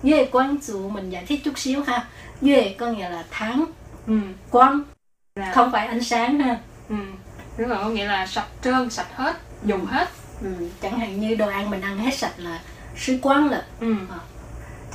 [0.03, 2.07] Duy quang chủ mình giải thích chút xíu ha.
[2.43, 3.65] Duy có nghĩa là tháng,
[4.07, 4.19] Ừ.
[4.51, 4.81] quang
[5.35, 6.59] Là, không phải ánh sáng ha.
[6.89, 6.95] ừ.
[7.59, 10.09] đúng rồi có nghĩa là sạch trơn sạch hết dùng hết
[10.43, 10.49] Ừ.
[10.83, 12.61] Chẳng hạn như đồ ăn mình ăn hết sạch là
[12.97, 13.95] sư quang là ừ.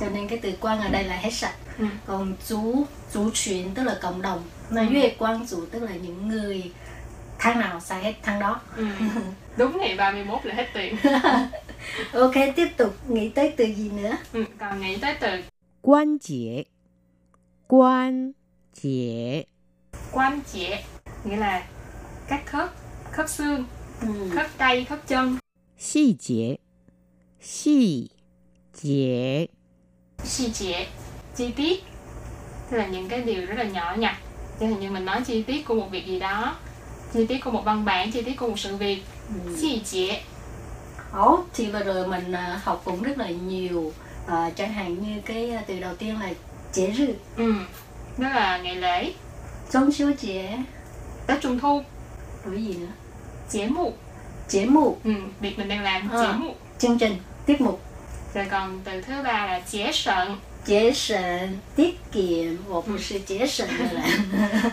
[0.00, 1.54] cho nên cái từ quang ở đây là hết sạch.
[1.78, 1.84] Ừ.
[2.06, 6.28] Còn chú chú chuyển tức là cộng đồng nói về quan chủ tức là những
[6.28, 6.72] người
[7.38, 8.60] tháng nào xài hết tháng đó.
[8.76, 8.86] Ừ.
[9.56, 10.96] đúng ngày 31 là hết tiền.
[12.12, 14.16] Ok tiếp tục nghĩ tới từ gì nữa?
[14.32, 15.28] Ừ, còn nghĩ tới từ
[15.82, 16.64] quan chế
[17.68, 18.32] quan
[18.82, 19.44] chế
[20.12, 20.84] quan chế
[21.24, 21.66] nghĩa là
[22.28, 22.70] các khớp
[23.12, 23.64] khớp xương
[24.00, 24.08] ừ.
[24.34, 25.38] khớp tay khớp chân.
[25.78, 26.56] Xi chế
[27.40, 28.08] xi
[28.82, 29.46] chế
[30.24, 30.86] xi chế
[31.36, 31.82] chi tiết
[32.70, 34.16] tức là những cái điều rất là nhỏ nhặt
[34.62, 36.56] chẳng hạn như mình nói chi tiết của một việc gì đó
[37.12, 39.02] chi tiết của một văn bản chi tiết của một sự việc.
[39.28, 39.56] Ừ.
[39.60, 40.20] chi chế
[41.12, 43.92] Ồ, thì vừa rồi mình à, học cũng rất là nhiều
[44.26, 46.30] à, chẳng hạn như cái à, từ đầu tiên là
[46.72, 47.54] chế rư ừ.
[48.18, 49.12] đó là ngày lễ.
[49.72, 50.58] Trung siêu chế
[51.26, 51.82] tết trung thu.
[52.44, 52.92] Rồi gì nữa?
[53.50, 53.98] Chế mục
[54.48, 55.12] chế mục ừ.
[55.40, 56.22] việc mình đang làm À.
[56.22, 57.82] chế mục chương trình tiết mục.
[58.34, 62.57] Rồi còn từ thứ ba là chế sợn chế sẩn tiết kiệm Ừ.
[62.69, 64.71] 我不是节省的人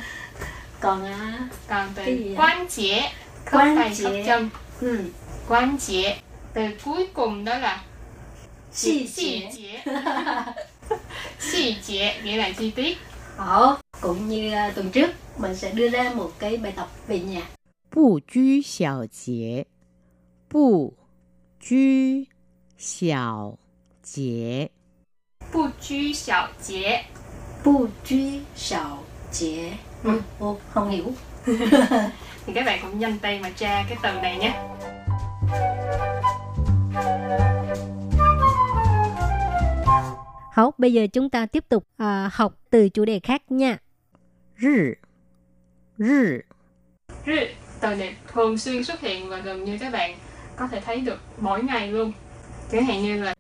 [0.81, 2.37] còn à, còn từ Cái gì ạ?
[2.39, 3.01] quan chế
[3.45, 4.05] khớp Quan tay chế.
[4.05, 5.05] khớp chân ừ,
[5.49, 6.17] quan chế
[6.55, 7.83] từ cuối cùng đó là
[8.75, 9.83] chi chi chế chế
[11.53, 12.99] chi chế nghĩa là chi tiết
[13.39, 17.21] Ồ, cũng như à, tuần trước mình sẽ đưa ra một cái bài tập về
[17.21, 17.43] nhà
[17.91, 19.67] 不拘小节，
[20.49, 20.95] 不
[21.61, 22.29] 拘
[22.77, 23.57] 小
[24.03, 24.69] 节，
[25.55, 27.01] 不拘小节
[27.63, 28.99] 不拘小
[29.31, 31.13] 节ừ, ô, không hiểu
[32.47, 34.55] thì các bạn cũng nhanh tay mà tra cái từ này nhé
[40.53, 43.79] Hảo, bây giờ chúng ta tiếp tục à, học từ chủ đề khác nha.
[44.57, 44.99] 日
[45.99, 46.45] 日
[47.27, 47.33] Rư,
[47.81, 50.19] từ này thường xuyên xuất hiện và gần như các bạn
[50.57, 52.13] có thể thấy được mỗi ngày luôn.
[52.73, 53.35] Chẳng hạn như là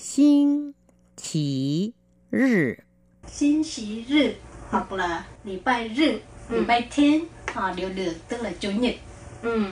[0.00, 0.74] 星
[1.16, 1.94] 期
[2.30, 2.78] 日，
[3.26, 4.34] 星期日， xin xí rư
[4.70, 7.22] hoặc là礼拜日, Ừ.礼拜天
[7.54, 8.94] họ đều được tức là chủ nhật.
[9.42, 9.64] ừ.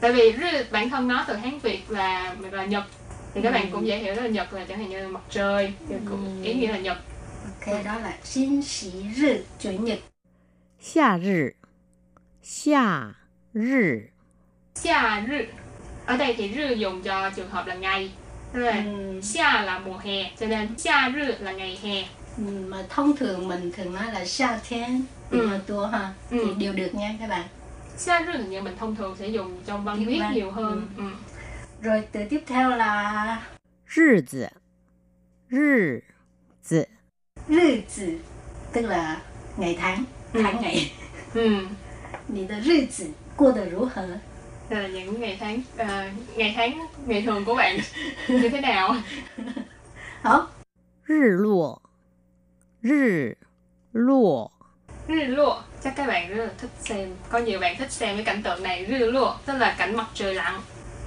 [0.00, 2.84] Tại vì rư bản thân nó từ Hán Việt là là Nhật
[3.34, 3.52] thì các Ừ.
[3.52, 5.94] bạn cũng dễ hiểu đó là Nhật là chẳng hạn như là mặt trời thì
[6.08, 6.44] cũng Ừ.
[6.44, 6.98] ý nghĩa là Nhật.
[7.44, 9.98] Ok, đó là xin xí rư chủ nhật.
[10.82, 11.54] 夏日，
[12.42, 13.14] 夏
[13.54, 14.10] 日，
[14.74, 15.46] Xia rư
[16.06, 18.10] ở đây thì rư dùng cho trường hợp là ngày
[18.52, 19.20] Tức là Ừ.
[19.22, 22.04] xia là mùa hè cho nên xia rư là ngày hè
[22.38, 25.50] Ừ, mà thông thường mình thường nói là夏天Ừ.
[25.50, 25.58] ừ.
[25.66, 26.38] tua ha Ừ.
[26.44, 27.44] thì đều được nha các bạn.
[27.96, 30.34] xia rư thì mình thông thường sẽ dùng trong văn Tiếng viết Văn.
[30.34, 31.04] nhiều hơn ừ.
[31.82, 33.42] Rồi từ tiếp theo là
[33.94, 34.50] 日子，
[35.50, 36.02] 日
[36.62, 36.86] 子，
[37.48, 38.18] rư tử
[38.72, 39.20] tức là
[39.56, 40.40] ngày tháng, Ừ.
[40.42, 40.92] tháng ngày.
[41.34, 41.66] Ừ.
[42.26, 44.02] 你的日子过得如何？
[44.69, 47.79] là những ngày tháng uh, ngày tháng ngày thường của bạn
[48.27, 48.95] như thế nào?
[50.23, 50.37] Hả?
[51.07, 51.75] Rì lụa
[52.83, 53.33] Rì
[53.93, 54.47] lụa
[55.07, 58.25] Rì lụa Chắc các bạn rất là thích xem Có nhiều bạn thích xem cái
[58.25, 60.61] cảnh tượng này Rì lụa Tức là cảnh mặt trời lặn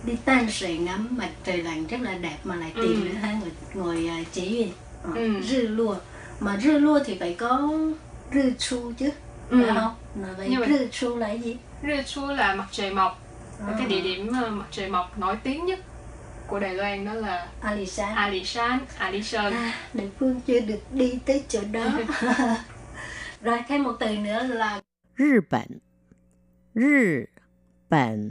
[0.04, 3.04] Đi tan sợi ngắm mặt trời lặn rất là đẹp Mà lại tiền ừ.
[3.04, 4.72] nữa ha Người, người à, chỉ gì
[5.02, 5.40] ờ, ừ.
[5.40, 5.96] Rì lụa
[6.40, 7.70] Mà rì lụa thì phải có
[8.32, 9.10] rì chu chứ
[9.52, 9.62] Ừ.
[9.66, 9.94] Phải không?
[10.14, 11.56] Mà vậy rì chu là gì?
[11.82, 13.21] Rì chu là mặt trời mọc
[13.66, 13.74] à.
[13.78, 15.78] cái địa điểm ờ, mặt trời mọc nổi tiếng nhất
[16.46, 21.44] của Đài Loan đó là Alishan Alishan Alishan à, địa phương chưa được đi tới
[21.48, 21.84] chỗ đó
[23.42, 24.80] rồi thêm một từ nữa là
[25.18, 25.66] Nhật Bản
[26.74, 27.28] Nhật
[27.90, 28.30] Bản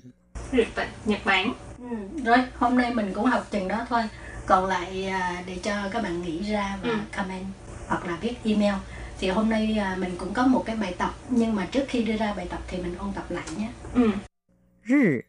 [0.51, 1.95] Nhật Bản Nhật Bản ừ.
[2.25, 4.01] rồi hôm nay mình cũng học chừng đó thôi
[4.45, 6.97] còn lại à, để cho các bạn nghĩ ra và ừ.
[7.17, 7.45] comment
[7.87, 8.73] hoặc là viết email
[9.19, 12.03] thì hôm nay à, mình cũng có một cái bài tập nhưng mà trước khi
[12.03, 14.11] đưa ra bài tập thì mình ôn tập lại nhé ừ.
[14.82, 15.24] 日，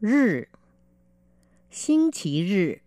[0.00, 0.48] 日，
[1.70, 2.80] 星期日，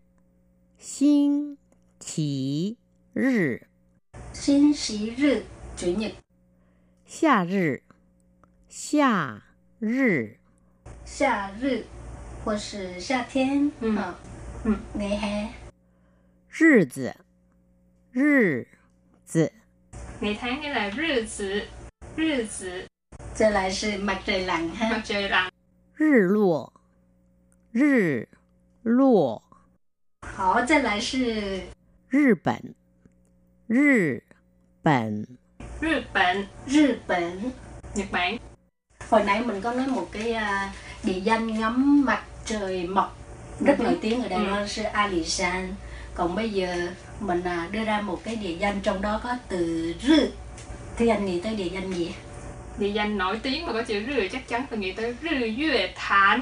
[0.78, 1.58] 星
[2.00, 2.78] 期
[3.13, 3.67] 日，
[4.34, 5.41] xin xí rư
[5.78, 6.12] chủ nhật
[7.06, 7.82] 夏日，
[8.69, 9.41] 夏
[9.80, 10.38] 日，
[11.06, 11.86] 夏日
[12.43, 14.19] 或是夏天嗯啊
[14.63, 15.50] 嗯 ngày hè
[16.50, 17.15] 日子，
[18.13, 18.67] 日
[19.26, 19.52] 子，
[20.21, 21.62] ngày tháng nghĩa là rư tử
[22.17, 22.88] rư tử
[23.36, 25.52] trở lại sự mặt trời lặn ha mặt trời lặn
[26.00, 26.74] 日落，
[27.74, 28.28] 日
[28.84, 29.41] 落，
[30.21, 31.17] họ trở lại sự
[32.10, 32.74] 日本，
[33.67, 34.21] 日
[34.84, 35.26] 本，
[35.82, 37.52] Nhật Bản Nhật Bản
[37.95, 38.38] Nhật Bản
[39.10, 43.17] hồi nãy mình có nói một cái à, địa danh ngắm mặt trời mọc
[43.65, 43.84] rất Ừ.
[43.84, 44.45] nổi tiếng ở Đài Ừ.
[44.45, 45.76] Loan是阿里山
[46.15, 46.88] còn bây giờ
[47.19, 50.28] mình à, đưa ra một cái địa danh trong đó có từ rư
[50.98, 52.15] thì anh nghĩ tới địa danh gì
[52.80, 55.93] địa danh nổi tiếng mà có chữ rư chắc chắn phải nghĩ tới rư yue
[55.95, 56.41] thản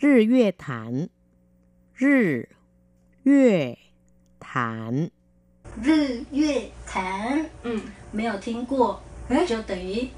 [0.00, 1.08] 日月潭，
[1.98, 2.48] 日
[3.24, 3.76] 月
[4.40, 5.08] 潭，
[5.84, 7.80] rư yue thản ừ.
[8.12, 9.00] 没有听过
[9.48, 10.08] cho tỷ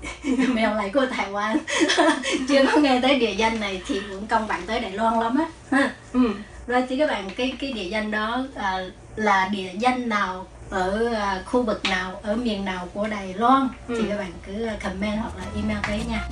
[0.54, 1.58] 没有来过台湾
[2.48, 5.36] chưa có nghe tới địa danh này thì cũng công bạn tới Đài Loan lắm
[5.36, 6.34] á ha Ừ.
[6.66, 8.78] rồi thì các bạn cái cái địa danh đó à,
[9.16, 13.68] là địa danh nào ở à, khu vực nào ở miền nào của Đài Loan
[13.88, 13.94] Ừ.
[14.02, 16.28] thì các bạn cứ à, comment hoặc là email tới nha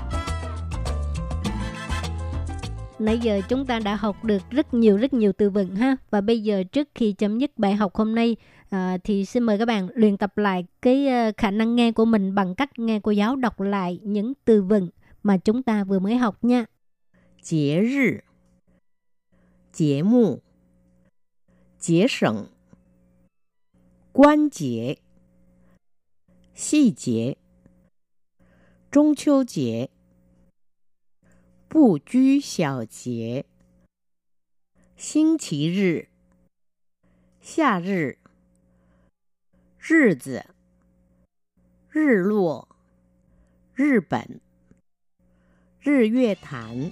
[2.99, 6.21] Nãy giờ chúng ta đã học được rất nhiều rất nhiều từ vựng ha và
[6.21, 8.37] bây giờ trước khi chấm dứt bài học hôm nay
[8.71, 12.05] à, thì xin mời các bạn luyện tập lại cái à, khả năng nghe của
[12.05, 14.89] mình bằng cách nghe cô giáo đọc lại những từ vựng
[15.23, 16.65] mà chúng ta vừa mới học nha.
[17.43, 18.25] 节日、
[19.71, 20.43] 节目、
[21.79, 22.49] 节省、
[24.14, 25.00] 关节、
[26.54, 27.38] 细节、
[28.92, 29.90] 中秋节、
[31.70, 33.46] 不拘小节、
[34.98, 36.10] 星期日、
[37.40, 38.20] 夏日、
[39.80, 40.46] 日子、
[41.90, 42.68] 日落、
[43.74, 44.42] 日本、
[45.80, 46.92] 日月潭。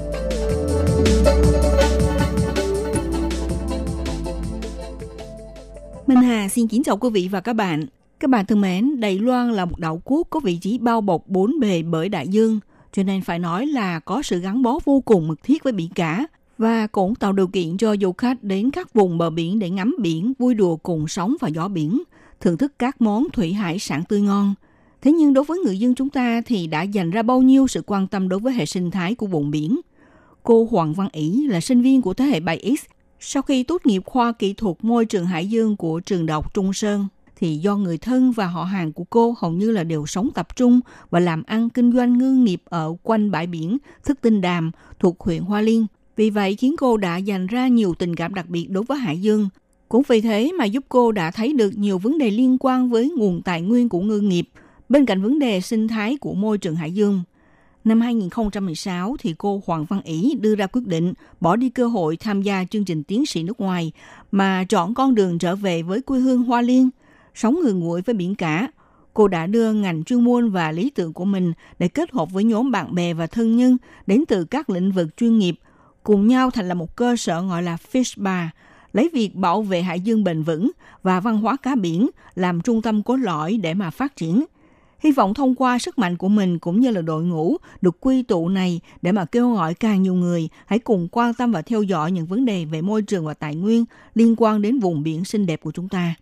[6.51, 7.85] Xin kính chào quý vị và các bạn.
[8.19, 11.27] Các bạn thân mến, Đài Loan là một đảo quốc có vị trí bao bọc
[11.27, 12.59] bốn bề bởi đại dương,
[12.91, 15.89] cho nên phải nói là có sự gắn bó vô cùng mật thiết với biển
[15.95, 16.25] cả
[16.57, 19.95] và cũng tạo điều kiện cho du khách đến các vùng bờ biển để ngắm
[19.99, 22.03] biển, vui đùa cùng sóng và gió biển,
[22.39, 24.53] thưởng thức các món thủy hải sản tươi ngon.
[25.01, 27.83] Thế nhưng đối với người dân chúng ta thì đã dành ra bao nhiêu sự
[27.85, 29.79] quan tâm đối với hệ sinh thái của vùng biển.
[30.43, 32.75] Cô Hoàng Văn Ý là sinh viên của thế hệ 7X.
[33.23, 36.53] Sau khi tốt nghiệp khoa kỹ thuật môi trường hải dương của trường đại học
[36.53, 40.05] Trung Sơn, thì do người thân và họ hàng của cô hầu như là đều
[40.05, 40.79] sống tập trung
[41.09, 45.19] và làm ăn kinh doanh ngư nghiệp ở quanh bãi biển Thức Tinh Đàm thuộc
[45.19, 45.85] huyện Hoa Liên.
[46.15, 49.21] Vì vậy khiến cô đã dành ra nhiều tình cảm đặc biệt đối với hải
[49.21, 49.49] dương.
[49.89, 53.13] Cũng vì thế mà giúp cô đã thấy được nhiều vấn đề liên quan với
[53.17, 54.49] nguồn tài nguyên của ngư nghiệp,
[54.89, 57.23] bên cạnh vấn đề sinh thái của môi trường hải dương.
[57.83, 62.17] Năm 2016 thì cô Hoàng Văn Ý đưa ra quyết định bỏ đi cơ hội
[62.17, 63.91] tham gia chương trình tiến sĩ nước ngoài
[64.31, 66.89] mà chọn con đường trở về với quê hương Hoa Liên,
[67.35, 68.67] sống người nguội với biển cả.
[69.13, 72.43] Cô đã đưa ngành chuyên môn và lý tưởng của mình để kết hợp với
[72.43, 75.55] nhóm bạn bè và thân nhân đến từ các lĩnh vực chuyên nghiệp,
[76.03, 78.47] cùng nhau thành lập một cơ sở gọi là Fish Bar,
[78.93, 80.71] lấy việc bảo vệ hải dương bền vững
[81.03, 84.45] và văn hóa cá biển làm trung tâm cốt lõi để mà phát triển–
[85.03, 88.23] Hy vọng thông qua sức mạnh của mình cũng như là đội ngũ được quy
[88.23, 91.83] tụ này để mà kêu gọi càng nhiều người hãy cùng quan tâm và theo
[91.83, 93.85] dõi những vấn đề về môi trường và tài nguyên
[94.15, 96.15] liên quan đến vùng biển xinh đẹp của chúng ta.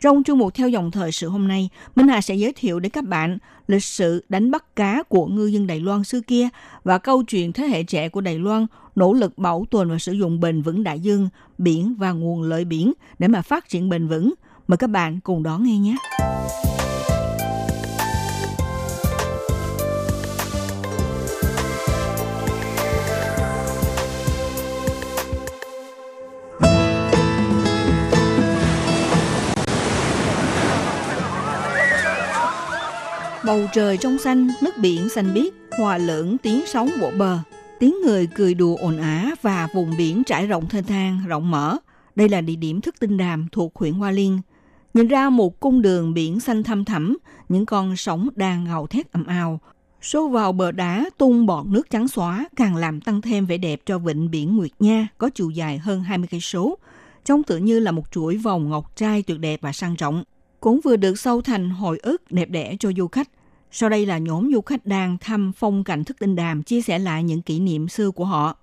[0.00, 2.90] Trong chương mục theo dòng thời sự hôm nay, Minh Hà sẽ giới thiệu đến
[2.90, 3.38] các bạn
[3.68, 6.48] lịch sử đánh bắt cá của ngư dân Đài Loan xưa kia
[6.84, 10.12] và câu chuyện thế hệ trẻ của Đài Loan nỗ lực bảo tồn và sử
[10.12, 14.08] dụng bền vững đại dương, biển và nguồn lợi biển để mà phát triển bền
[14.08, 14.34] vững.
[14.68, 15.96] Mời các bạn cùng đón nghe nhé.
[33.44, 37.38] Bầu trời trong xanh, nước biển xanh biếc, hòa lẫn tiếng sóng vỗ bờ.
[37.78, 41.76] Tiếng người cười đùa ồn ả và vùng biển trải rộng thênh thang, rộng mở.
[42.14, 44.40] Đây là địa điểm thức tinh đàm thuộc huyện Hoa Liên.
[44.94, 47.16] Nhìn ra một cung đường biển xanh thăm thẳm,
[47.48, 49.60] những con sóng đang gào thét ầm ào.
[50.02, 53.80] Xô vào bờ đá tung bọt nước trắng xóa càng làm tăng thêm vẻ đẹp
[53.86, 56.78] cho vịnh biển Nguyệt Nha có chiều dài hơn 20 cây số.
[57.24, 60.24] Trông tự như là một chuỗi vòng ngọc trai tuyệt đẹp và sang trọng
[60.62, 63.28] cũng vừa được sâu thành hồi ức đẹp đẽ cho du khách.
[63.70, 66.98] Sau đây là nhóm du khách đang thăm phong cảnh thức tinh đàm chia sẻ
[66.98, 68.56] lại những kỷ niệm xưa của họ.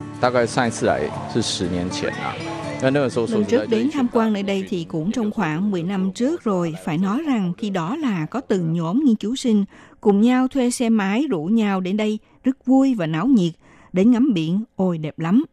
[3.28, 6.76] Lần trước đến tham quan nơi đây thì cũng trong khoảng 10 năm trước rồi.
[6.86, 9.66] Phải nói rằng khi đó là có từng nhóm nghiên cứu sinh
[10.02, 13.54] cùng nhau thuê xe máy rủ nhau đến đây rất vui và náo nhiệt.
[13.94, 15.44] Đến ngắm biển, ôi đẹp lắm.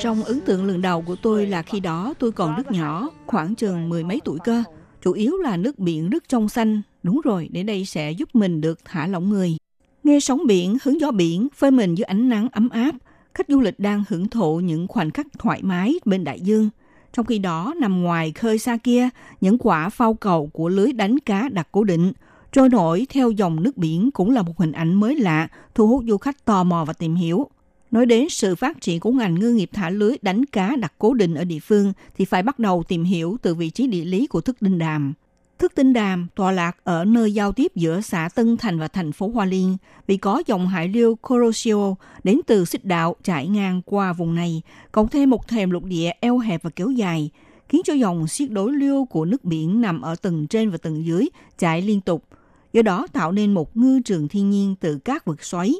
[0.00, 3.54] Trong ấn tượng lần đầu của tôi là khi đó tôi còn rất nhỏ, khoảng
[3.54, 4.62] chừng mười mấy tuổi cơ.
[5.02, 6.82] Chủ yếu là nước biển rất trong xanh.
[7.02, 9.56] Đúng rồi, để đây sẽ giúp mình được thả lỏng người.
[10.04, 12.94] Nghe sóng biển, hứng gió biển, phơi mình dưới ánh nắng ấm áp,
[13.34, 16.70] khách du lịch đang hưởng thụ những khoảnh khắc thoải mái bên đại dương.
[17.12, 19.08] Trong khi đó, nằm ngoài khơi xa kia,
[19.40, 22.12] những quả phao cầu của lưới đánh cá đặt cố định–
[22.52, 26.04] trôi nổi theo dòng nước biển cũng là một hình ảnh mới lạ, thu hút
[26.08, 27.46] du khách tò mò và tìm hiểu.
[27.90, 31.14] Nói đến sự phát triển của ngành ngư nghiệp thả lưới đánh cá đặt cố
[31.14, 34.26] định ở địa phương thì phải bắt đầu tìm hiểu từ vị trí địa lý
[34.26, 35.12] của thức tinh đàm.
[35.58, 39.12] Thức tinh đàm tọa lạc ở nơi giao tiếp giữa xã Tân Thành và thành
[39.12, 39.76] phố Hoa Liên
[40.06, 41.94] vì có dòng hải lưu Corosio
[42.24, 46.10] đến từ xích đạo trải ngang qua vùng này, cộng thêm một thềm lục địa
[46.20, 47.30] eo hẹp và kéo dài,
[47.68, 51.04] khiến cho dòng xiết đối lưu của nước biển nằm ở tầng trên và tầng
[51.04, 51.28] dưới
[51.58, 52.24] chạy liên tục–
[52.72, 55.74] do đó tạo nên một ngư trường thiên nhiên từ các vực xoáy.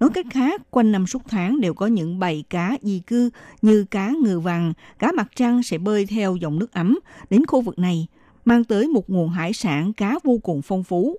[0.00, 3.30] Nói cách khác, quanh năm suốt tháng đều có những bầy cá di cư
[3.62, 6.98] như cá ngừ vàng, cá mặt trăng sẽ bơi theo dòng nước ấm
[7.30, 8.06] đến khu vực này,
[8.44, 11.16] mang tới một nguồn hải sản cá vô cùng phong phú.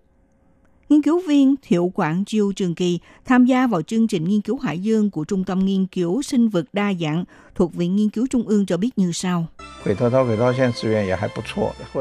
[0.90, 4.58] Nghiên cứu viên Thiệu Quảng Chiêu Trường Kỳ tham gia vào chương trình nghiên cứu
[4.58, 7.24] hải dương của Trung tâm Nghiên cứu Sinh vật Đa dạng
[7.56, 9.48] thuộc Viện Nghiên cứu Trung ương cho biết như sau.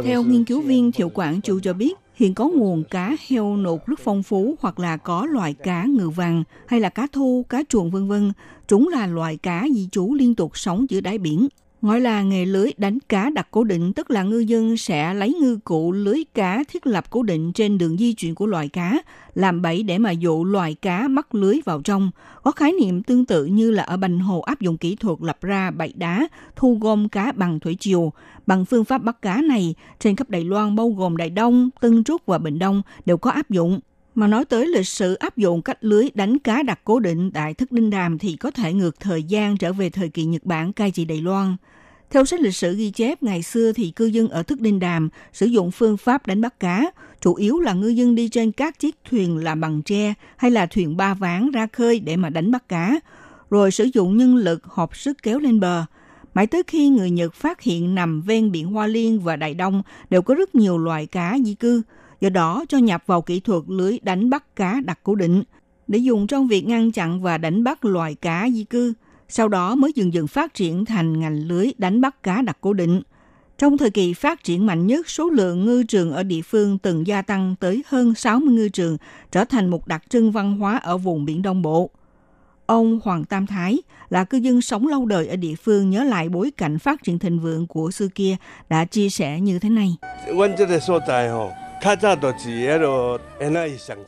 [0.05, 3.87] Theo nghiên cứu viên Thiệu Quảng Chiêu cho biết, hiện có nguồn cá heo nột
[3.87, 7.63] rất phong phú hoặc là có loại cá ngừ vàng hay là cá thu, cá
[7.69, 8.33] chuồn vân vân.
[8.69, 11.49] Chúng là loại cá di trú liên tục sống giữa đáy biển.
[11.85, 15.35] Gọi là nghề lưới đánh cá đặt cố định, tức là ngư dân sẽ lấy
[15.41, 18.99] ngư cụ lưới cá thiết lập cố định trên đường di chuyển của loài cá,
[19.35, 22.11] làm bẫy để mà dụ loài cá mắc lưới vào trong.
[22.43, 25.39] Có khái niệm tương tự như là ở Bành Hồ áp dụng kỹ thuật lập
[25.43, 28.13] ra bẫy đá, thu gom cá bằng thủy triều.
[28.47, 32.05] Bằng phương pháp bắt cá này, trên khắp Đài Loan bao gồm Đài Đông, Tân
[32.05, 33.81] Trúc và Bình Đông đều có áp dụng.
[34.15, 37.55] Mà nói tới lịch sử áp dụng cách lưới đánh cá đặt cố định tại
[37.55, 40.73] Thức Đinh Đàm thì có thể ngược thời gian trở về thời kỳ Nhật Bản
[40.73, 41.57] cai trị Đài Loan.
[42.11, 45.09] Theo sách lịch sử ghi chép, ngày xưa thì cư dân ở Thức Đinh Đàm
[45.33, 46.91] sử dụng phương pháp đánh bắt cá,
[47.21, 50.67] chủ yếu là ngư dân đi trên các chiếc thuyền làm bằng tre hay là
[50.67, 53.01] thuyền ba ván ra khơi để mà đánh bắt cá,
[53.51, 55.85] rồi sử dụng nhân lực hợp sức kéo lên bờ.
[56.35, 59.83] Mãi tới khi người Nhật phát hiện nằm ven biển Hoa Liên và Đại Đông
[60.11, 61.83] đều có rất nhiều loài cá di cư,
[62.21, 65.43] do đó cho nhập vào kỹ thuật lưới đánh bắt cá đặt cố định
[65.89, 68.95] để dùng trong việc ngăn chặn và đánh bắt loài cá di cư–
[69.29, 72.73] sau đó mới dần dần phát triển thành ngành lưới đánh bắt cá đặt cố
[72.73, 73.03] định.
[73.59, 77.07] Trong thời kỳ phát triển mạnh nhất, số lượng ngư trường ở địa phương từng
[77.07, 78.97] gia tăng tới hơn 60 ngư trường,
[79.33, 81.91] trở thành một đặc trưng văn hóa ở vùng Biển Đông Bộ.
[82.67, 83.79] Ông Hoàng Tam Thái
[84.11, 87.19] là cư dân sống lâu đời ở địa phương nhớ lại bối cảnh phát triển
[87.19, 88.37] thịnh vượng của xưa kia
[88.69, 89.97] đã chia sẻ như thế này.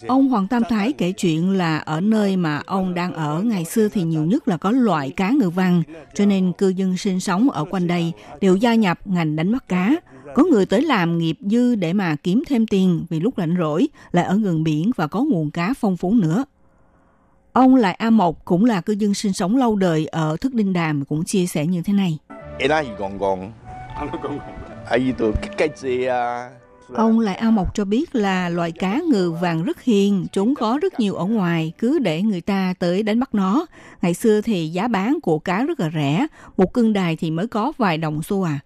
[0.06, 3.88] Ông Hoàng Tam Thái kể chuyện là ở nơi mà ông đang ở ngày xưa
[3.88, 5.82] thì nhiều nhất là có loại cá ngừ vằn,
[6.14, 9.68] cho nên cư dân sinh sống ở quanh đây đều gia nhập ngành đánh bắt
[9.68, 9.96] cá.
[10.34, 13.88] Có người tới làm nghiệp dư để mà kiếm thêm tiền vì lúc rảnh rỗi
[14.12, 16.44] lại ở gần biển và có nguồn cá phong phú nữa.
[17.52, 20.72] Ông Lại A Mộc cũng là cư dân sinh sống lâu đời ở Thức Đinh
[20.72, 22.18] Đàm cũng chia sẻ như thế này.
[26.94, 30.78] Ông Lại Ao Mộc cho biết là loại cá ngừ vàng rất hiền, chúng có
[30.82, 33.66] rất nhiều ở ngoài, cứ để người ta tới đánh bắt nó.
[34.02, 36.26] Ngày xưa thì giá bán của cá rất là rẻ,
[36.56, 38.58] một cân đài thì mới có vài đồng xu à.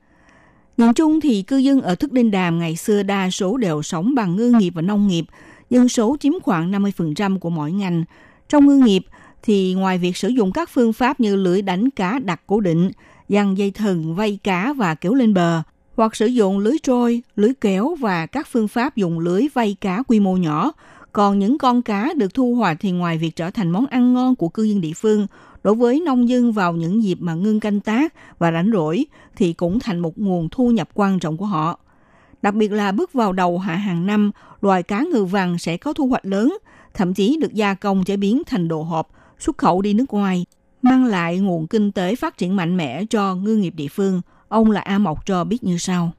[0.76, 4.14] Nhìn chung thì cư dân ở Thức Đinh Đàm ngày xưa đa số đều sống
[4.14, 5.24] bằng ngư nghiệp và nông nghiệp,
[5.70, 8.04] dân số chiếm khoảng 50% của mỗi ngành.
[8.48, 9.02] Trong ngư nghiệp
[9.42, 12.90] thì ngoài việc sử dụng các phương pháp như lưới đánh cá đặt cố định,
[13.28, 15.62] giăng dây thừng vây cá và kéo lên bờ,
[16.00, 20.02] hoặc sử dụng lưới trôi, lưới kéo và các phương pháp dùng lưới vây cá
[20.02, 20.72] quy mô nhỏ.
[21.12, 24.36] Còn những con cá được thu hoạch thì ngoài việc trở thành món ăn ngon
[24.36, 25.26] của cư dân địa phương,
[25.62, 29.52] đối với nông dân vào những dịp mà ngưng canh tác và rảnh rỗi thì
[29.52, 31.78] cũng thành một nguồn thu nhập quan trọng của họ.
[32.42, 34.30] Đặc biệt là bước vào đầu hạ hàng năm,
[34.60, 36.58] loài cá ngừ vàng sẽ có thu hoạch lớn,
[36.94, 40.46] thậm chí được gia công chế biến thành đồ hộp, xuất khẩu đi nước ngoài,
[40.82, 44.20] mang lại nguồn kinh tế phát triển mạnh mẽ cho ngư nghiệp địa phương–
[44.50, 46.12] Ông là A Mộc cho biết như sau.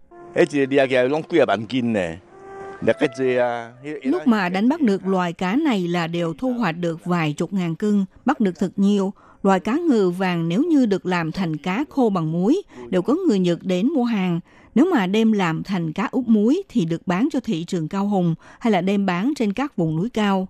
[4.03, 7.53] Lúc mà đánh bắt được loài cá này là đều thu hoạch được vài chục
[7.53, 9.13] ngàn cân, bắt được thật nhiều.
[9.43, 13.15] Loài cá ngừ vàng nếu như được làm thành cá khô bằng muối, đều có
[13.27, 14.39] người Nhật đến mua hàng.
[14.75, 18.07] Nếu mà đem làm thành cá úp muối thì được bán cho thị trường cao
[18.07, 20.47] hùng hay là đem bán trên các vùng núi cao.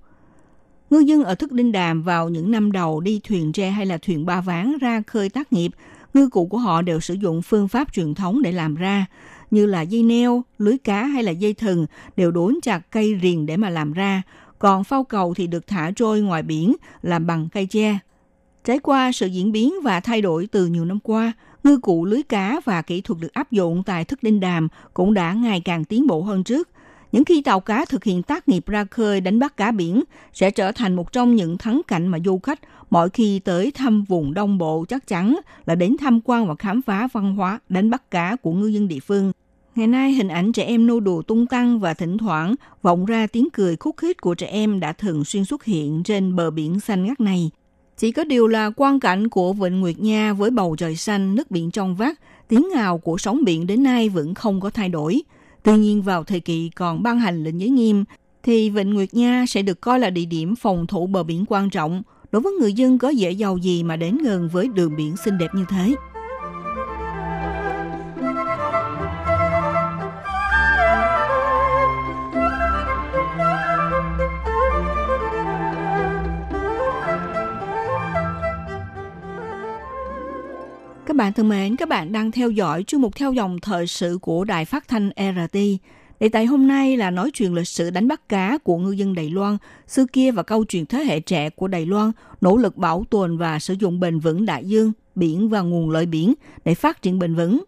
[0.89, 3.97] Ngư dân ở Thức Đinh Đàm vào những năm đầu đi thuyền tre hay là
[3.97, 5.71] thuyền ba ván ra khơi tác nghiệp
[6.13, 9.05] ngư cụ của họ đều sử dụng phương pháp truyền thống để làm ra,
[9.51, 11.85] như là dây neo, lưới cá hay là dây thừng
[12.17, 14.21] đều đốn chặt cây riềng để mà làm ra,
[14.59, 17.99] còn phao cầu thì được thả trôi ngoài biển làm bằng cây tre.
[18.63, 21.31] Trải qua sự diễn biến và thay đổi từ nhiều năm qua,
[21.63, 25.13] ngư cụ lưới cá và kỹ thuật được áp dụng tại thức đinh đàm cũng
[25.13, 26.69] đã ngày càng tiến bộ hơn trước–
[27.11, 30.03] những khi tàu cá thực hiện tác nghiệp ra khơi đánh bắt cá biển
[30.33, 32.59] sẽ trở thành một trong những thắng cảnh mà du khách
[32.89, 36.81] mỗi khi tới thăm vùng Đông Bộ chắc chắn là đến tham quan và khám
[36.81, 39.31] phá văn hóa đánh bắt cá của ngư dân địa phương.
[39.75, 43.27] Ngày nay, hình ảnh trẻ em nô đùa tung tăng và thỉnh thoảng vọng ra
[43.27, 46.79] tiếng cười khúc khích của trẻ em đã thường xuyên xuất hiện trên bờ biển
[46.79, 47.51] xanh ngắt này.
[47.97, 51.51] Chỉ có điều là quan cảnh của Vịnh Nguyệt Nha với bầu trời xanh, nước
[51.51, 55.21] biển trong vắt, tiếng ngào của sóng biển đến nay vẫn không có thay đổi–
[55.63, 58.03] Tuy nhiên vào thời kỳ còn ban hành lệnh giới nghiêm,
[58.43, 61.69] thì Vịnh Nguyệt Nha sẽ được coi là địa điểm phòng thủ bờ biển quan
[61.69, 62.03] trọng.
[62.31, 65.37] Đối với người dân có dễ giàu gì mà đến gần với đường biển xinh
[65.37, 65.95] đẹp như thế.
[81.11, 84.17] Các bạn thân mến, các bạn đang theo dõi chương mục theo dòng thời sự
[84.21, 85.57] của Đài Phát thanh RT.
[86.19, 89.15] Đề tài hôm nay là nói chuyện lịch sử đánh bắt cá của ngư dân
[89.15, 89.57] Đài Loan,
[89.87, 93.37] xưa kia và câu chuyện thế hệ trẻ của Đài Loan nỗ lực bảo tồn
[93.37, 96.33] và sử dụng bền vững đại dương, biển và nguồn lợi biển
[96.65, 97.63] để phát triển bền vững.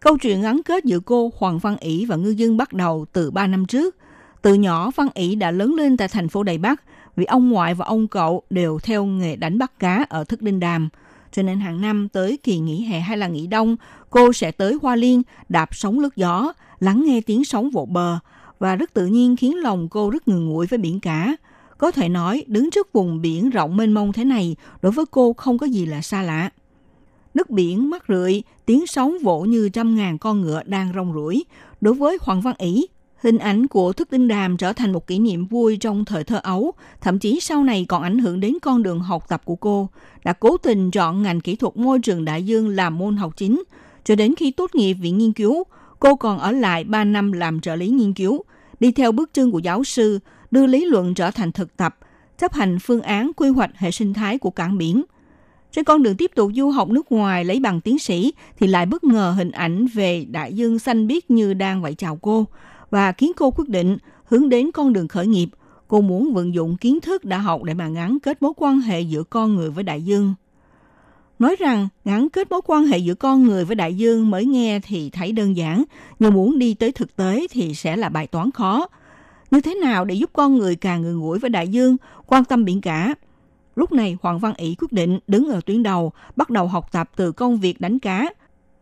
[0.00, 3.30] Câu chuyện gắn kết giữa cô Hoàng Văn ỷ và ngư dân bắt đầu từ
[3.30, 3.96] 3 năm trước.
[4.42, 6.82] Từ nhỏ Văn ỷ đã lớn lên tại thành phố Đài Bắc
[7.16, 10.60] vì ông ngoại và ông cậu đều theo nghề đánh bắt cá ở Thức Đinh
[10.60, 10.88] Đàm.
[11.36, 13.76] Cho nên hàng năm tới kỳ nghỉ hè hay là nghỉ đông,
[14.10, 18.18] cô sẽ tới Hoa Liên đạp sóng lướt gió, lắng nghe tiếng sóng vỗ bờ
[18.58, 21.36] và rất tự nhiên khiến lòng cô rất ngừng ngủi với biển cả.
[21.78, 25.32] Có thể nói, đứng trước vùng biển rộng mênh mông thế này, đối với cô
[25.32, 26.50] không có gì là xa lạ.
[27.34, 31.44] Nước biển mắt rượi, tiếng sóng vỗ như trăm ngàn con ngựa đang rong ruổi.
[31.80, 32.86] Đối với Hoàng Văn Ý,
[33.22, 36.40] hình ảnh của Thức Tinh Đàm trở thành một kỷ niệm vui trong thời thơ
[36.42, 39.88] ấu, thậm chí sau này còn ảnh hưởng đến con đường học tập của cô.
[40.24, 43.62] Đã cố tình chọn ngành kỹ thuật môi trường đại dương làm môn học chính,
[44.04, 45.64] cho đến khi tốt nghiệp viện nghiên cứu,
[45.98, 48.44] cô còn ở lại 3 năm làm trợ lý nghiên cứu,
[48.80, 50.18] đi theo bước chân của giáo sư,
[50.50, 51.96] đưa lý luận trở thành thực tập,
[52.38, 55.02] chấp hành phương án quy hoạch hệ sinh thái của cảng biển.
[55.72, 58.86] Trên con đường tiếp tục du học nước ngoài lấy bằng tiến sĩ thì lại
[58.86, 62.46] bất ngờ hình ảnh về đại dương xanh biếc như đang vẫy chào cô
[62.90, 65.48] và khiến cô quyết định hướng đến con đường khởi nghiệp.
[65.88, 69.00] Cô muốn vận dụng kiến thức đã học để mà ngắn kết mối quan hệ
[69.00, 70.34] giữa con người với đại dương.
[71.38, 74.80] Nói rằng ngắn kết mối quan hệ giữa con người với đại dương mới nghe
[74.80, 75.84] thì thấy đơn giản,
[76.18, 78.88] nhưng muốn đi tới thực tế thì sẽ là bài toán khó.
[79.50, 82.64] Như thế nào để giúp con người càng gần gũi với đại dương, quan tâm
[82.64, 83.14] biển cả?
[83.76, 87.10] Lúc này Hoàng Văn ỷ quyết định đứng ở tuyến đầu, bắt đầu học tập
[87.16, 88.30] từ công việc đánh cá.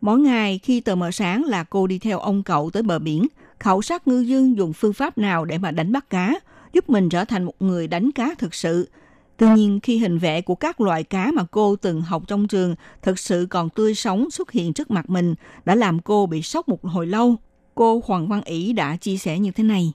[0.00, 3.26] Mỗi ngày khi tờ mờ sáng là cô đi theo ông cậu tới bờ biển,
[3.60, 6.34] khảo sát ngư dân dùng phương pháp nào để mà đánh bắt cá,
[6.72, 8.88] giúp mình trở thành một người đánh cá thực sự–
[9.36, 12.74] Tuy nhiên, khi hình vẽ của các loại cá mà cô từng học trong trường
[13.02, 15.34] thực sự còn tươi sống xuất hiện trước mặt mình
[15.64, 17.36] đã làm cô bị sốc một hồi lâu.
[17.74, 19.92] Cô Hoàng Văn Ý đã chia sẻ như thế này.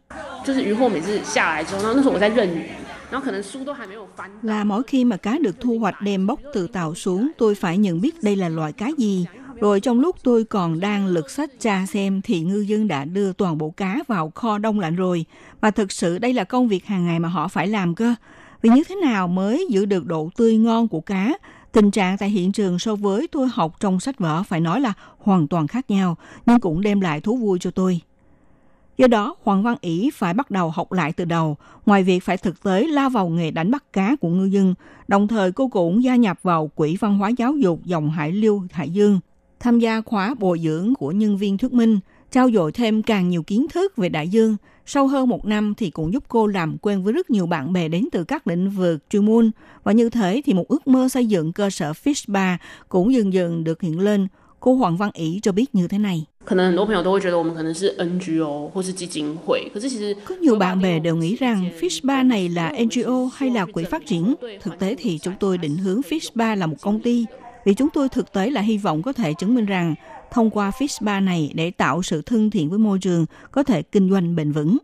[4.41, 7.77] Là mỗi khi mà cá được thu hoạch đem bốc từ tàu xuống, tôi phải
[7.77, 9.25] nhận biết đây là loại cá gì.
[9.61, 13.33] Rồi trong lúc tôi còn đang lật sách tra xem thì ngư dân đã đưa
[13.33, 15.25] toàn bộ cá vào kho đông lạnh rồi.
[15.61, 18.15] Và thực sự đây là công việc hàng ngày mà họ phải làm cơ.
[18.61, 21.33] Vì như thế nào mới giữ được độ tươi ngon của cá,
[21.71, 24.93] tình trạng tại hiện trường so với tôi học trong sách vở phải nói là
[25.17, 28.01] hoàn toàn khác nhau, nhưng cũng đem lại thú vui cho tôi.
[28.97, 32.37] Do đó, Hoàng Văn Ý phải bắt đầu học lại từ đầu, ngoài việc phải
[32.37, 34.73] thực tế lao vào nghề đánh bắt cá của ngư dân,
[35.07, 38.63] đồng thời cô cũng gia nhập vào Quỹ Văn hóa Giáo dục dòng Hải Lưu
[38.71, 39.19] Hải Dương,
[39.59, 41.99] tham gia khóa bồi dưỡng của nhân viên thuyết minh,
[42.31, 44.55] trao dồi thêm càng nhiều kiến thức về đại dương,
[44.85, 47.87] sau hơn một năm thì cũng giúp cô làm quen với rất nhiều bạn bè
[47.87, 49.51] đến từ các lĩnh vực chuyên môn.
[49.83, 53.33] Và như thế thì một ước mơ xây dựng cơ sở Fish Bar cũng dần
[53.33, 54.27] dần được hiện lên.
[54.59, 56.25] Cô Hoàng Văn Ý cho biết như thế này.
[60.25, 63.83] Có nhiều bạn bè đều nghĩ rằng Fish Bar này là NGO hay là quỹ
[63.83, 64.35] phát triển.
[64.61, 67.25] Thực tế thì chúng tôi định hướng Fish Bar là một công ty
[67.65, 69.95] vì chúng tôi thực tế là hy vọng có thể chứng minh rằng
[70.31, 74.09] thông qua Fish này để tạo sự thân thiện với môi trường, có thể kinh
[74.11, 74.77] doanh bền vững.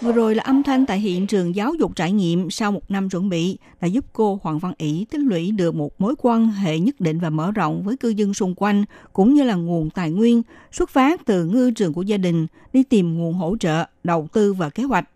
[0.00, 3.08] Vừa rồi là âm thanh tại hiện trường giáo dục trải nghiệm sau một năm
[3.08, 6.78] chuẩn bị đã giúp cô Hoàng Văn Ý tích lũy được một mối quan hệ
[6.78, 10.10] nhất định và mở rộng với cư dân xung quanh cũng như là nguồn tài
[10.10, 10.42] nguyên
[10.72, 14.52] xuất phát từ ngư trường của gia đình đi tìm nguồn hỗ trợ, đầu tư
[14.52, 15.08] và kế hoạch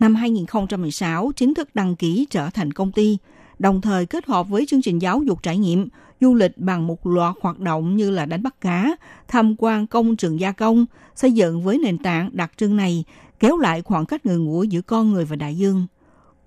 [0.00, 3.18] năm 2016 chính thức đăng ký trở thành công ty,
[3.58, 5.88] đồng thời kết hợp với chương trình giáo dục trải nghiệm,
[6.20, 8.96] du lịch bằng một loạt hoạt động như là đánh bắt cá,
[9.28, 10.86] tham quan công trường gia công,
[11.16, 13.04] xây dựng với nền tảng đặc trưng này,
[13.40, 15.86] kéo lại khoảng cách người ngủ giữa con người và đại dương.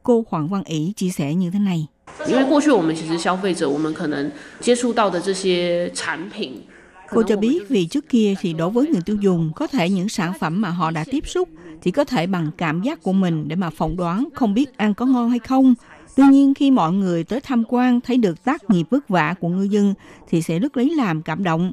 [0.03, 1.87] Cô Hoàng Văn Ý chia sẻ như thế này.
[2.27, 6.61] 因为过去我们其实消费者，我们可能接触到的这些产品
[7.09, 10.09] Cô cho biết vì trước kia thì đối với người tiêu dùng có thể những
[10.09, 11.49] sản phẩm mà họ đã tiếp xúc
[11.82, 14.94] chỉ có thể bằng cảm giác của mình để mà phỏng đoán không biết ăn
[14.94, 15.74] có ngon hay không.
[16.16, 19.48] Tuy nhiên, khi mọi người tới tham quan, thấy được tác nghiệp vất vả của
[19.48, 19.94] ngư dân
[20.28, 21.72] thì sẽ rất lấy làm cảm động.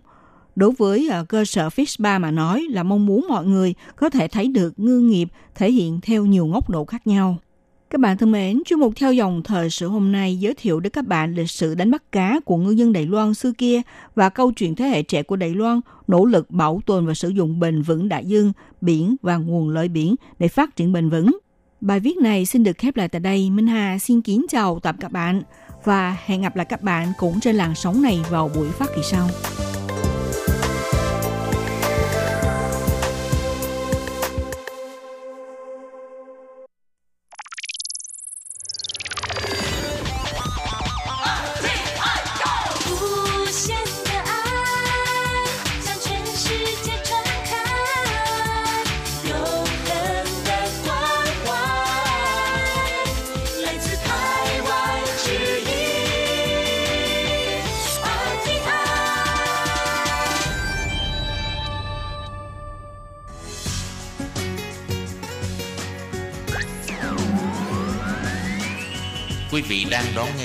[0.56, 4.10] Đối với à, cơ sở Fish Bar mà nói là mong muốn mọi người có
[4.10, 7.38] thể thấy được ngư nghiệp thể hiện theo nhiều góc độ khác nhau.
[7.90, 10.92] Các bạn thân mến, chuyên mục theo dòng thời sự hôm nay giới thiệu đến
[10.92, 13.82] các bạn lịch sử đánh bắt cá của ngư dân Đài Loan xưa kia
[14.16, 17.30] và câu chuyện thế hệ trẻ của Đài Loan nỗ lực bảo tồn và sử
[17.30, 21.38] dụng bền vững đại dương, biển và nguồn lợi biển để phát triển bền vững.
[21.82, 23.50] Bài viết này xin được khép lại tại đây.
[23.50, 25.42] Minh Hà xin kính chào tạm các bạn
[25.84, 29.02] và hẹn gặp lại các bạn cũng trên làn sóng này vào buổi phát kỳ
[29.04, 29.28] sau.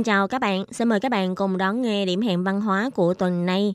[0.00, 2.90] Xin chào các bạn, xin mời các bạn cùng đón nghe điểm hẹn văn hóa
[2.94, 3.74] của tuần này.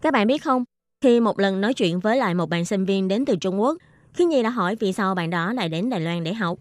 [0.00, 0.64] Các bạn biết không,
[1.00, 3.78] khi một lần nói chuyện với lại một bạn sinh viên đến từ Trung Quốc,
[4.12, 6.58] khi Nhi đã hỏi vì sao bạn đó lại đến Đài Loan để học.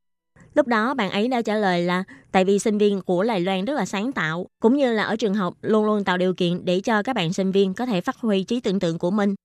[0.54, 3.66] Lúc đó bạn ấy đã trả lời là tại vì sinh viên của Đài Loan
[3.66, 6.66] rất là sáng tạo, cũng như là ở trường học luôn luôn tạo điều kiện
[6.66, 9.36] để cho các bạn sinh viên có thể phát huy trí tưởng tượng của mình.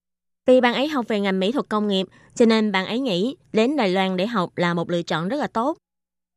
[0.46, 3.36] Vì bạn ấy học về ngành mỹ thuật công nghiệp, cho nên bạn ấy nghĩ
[3.52, 5.76] đến Đài Loan để học là một lựa chọn rất là tốt.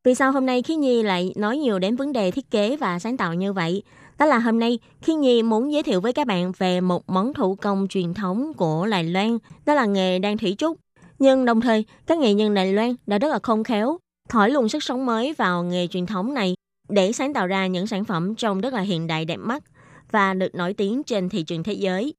[0.06, 3.00] Vì sao hôm nay Khí Nhi lại nói nhiều đến vấn đề thiết kế và
[3.00, 3.84] sáng tạo như vậy?
[4.18, 7.34] Đó là hôm nay Khí Nhi muốn giới thiệu với các bạn về một món
[7.34, 10.78] thủ công truyền thống của Đài Loan, đó là nghề đan thủy trúc.
[11.20, 13.98] Nhưng đồng thời, các nghệ nhân Đài Loan đã rất là khôn khéo,
[14.30, 16.56] thổi luồng sức sống mới vào nghề truyền thống này
[16.90, 19.64] để sáng tạo ra những sản phẩm trông rất là hiện đại đẹp mắt
[20.12, 22.14] và được nổi tiếng trên thị trường thế giới.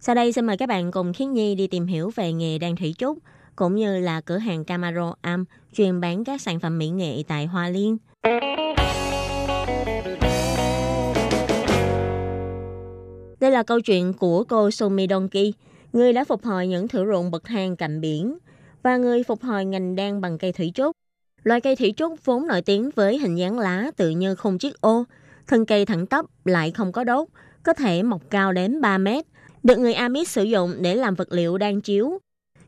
[0.00, 2.76] Sau đây xin mời các bạn cùng Khiến Nhi đi tìm hiểu về nghề đan
[2.76, 3.18] thủy trúc
[3.56, 7.46] cũng như là cửa hàng Camaro Am chuyên bán các sản phẩm mỹ nghệ tại
[7.46, 7.96] Hoa Liên.
[13.40, 15.52] Đây là câu chuyện của cô Sumi Donki,
[15.92, 18.38] người đã phục hồi những thửa ruộng bậc thang cạnh biển
[18.82, 20.96] và người phục hồi ngành đan bằng cây thủy trúc.
[21.42, 24.80] Loài cây thủy trúc vốn nổi tiếng với hình dáng lá tự như khung chiếc
[24.80, 25.04] ô,
[25.46, 27.28] thân cây thẳng tắp lại không có đốt,
[27.62, 29.24] có thể mọc cao đến 3 mét,
[29.62, 32.18] được người Amis sử dụng để làm vật liệu đan chiếu.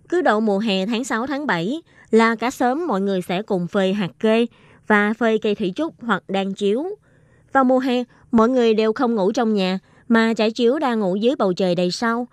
[0.09, 3.67] Cứ đậu mùa hè tháng 6 tháng 7 là cả sớm mọi người sẽ cùng
[3.67, 4.47] phơi hạt kê
[4.87, 6.85] và phơi cây thủy trúc hoặc đan chiếu.
[7.53, 9.79] Vào mùa hè, mọi người đều không ngủ trong nhà
[10.09, 12.27] mà trải chiếu đang ngủ dưới bầu trời đầy sao.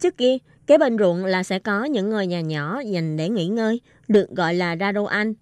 [0.00, 0.36] Trước kia,
[0.66, 4.30] kế bên ruộng là sẽ có những ngôi nhà nhỏ dành để nghỉ ngơi, được
[4.30, 5.34] gọi là ra đô anh.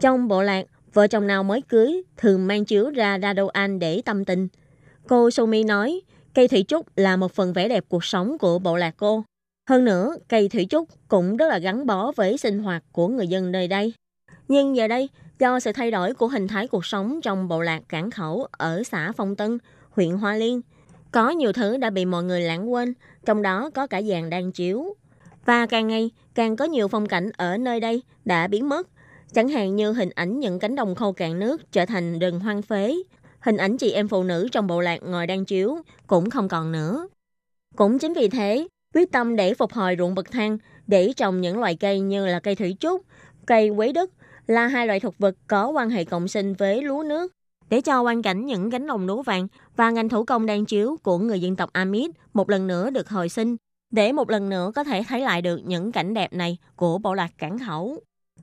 [0.00, 3.78] Trong bộ lạc, vợ chồng nào mới cưới thường mang chiếu ra ra đô anh
[3.78, 4.48] để tâm tình.
[5.08, 6.00] Cô Sumi nói,
[6.34, 9.24] cây thủy trúc là một phần vẻ đẹp cuộc sống của bộ lạc cô.
[9.68, 13.28] Hơn nữa, cây thủy trúc cũng rất là gắn bó với sinh hoạt của người
[13.28, 13.94] dân nơi đây.
[14.48, 15.08] Nhưng giờ đây,
[15.38, 18.82] do sự thay đổi của hình thái cuộc sống trong bộ lạc cảng khẩu ở
[18.82, 19.58] xã Phong Tân,
[19.90, 20.60] huyện Hoa Liên,
[21.12, 22.94] có nhiều thứ đã bị mọi người lãng quên,
[23.26, 24.96] trong đó có cả dàn đang chiếu.
[25.44, 28.88] Và càng ngày, càng có nhiều phong cảnh ở nơi đây đã biến mất.
[29.34, 32.62] Chẳng hạn như hình ảnh những cánh đồng khô cạn nước trở thành rừng hoang
[32.62, 32.94] phế.
[33.40, 36.72] Hình ảnh chị em phụ nữ trong bộ lạc ngồi đang chiếu cũng không còn
[36.72, 37.08] nữa.
[37.76, 41.60] Cũng chính vì thế, quyết tâm để phục hồi ruộng bậc thang để trồng những
[41.60, 43.02] loại cây như là cây thủy trúc,
[43.46, 44.10] cây quế đất
[44.46, 47.32] là hai loại thực vật có quan hệ cộng sinh với lúa nước
[47.70, 50.96] để cho quan cảnh những cánh đồng lúa vàng và ngành thủ công đang chiếu
[51.02, 53.56] của người dân tộc Amit một lần nữa được hồi sinh,
[53.90, 57.14] để một lần nữa có thể thấy lại được những cảnh đẹp này của bộ
[57.14, 58.00] lạc cảng khẩu.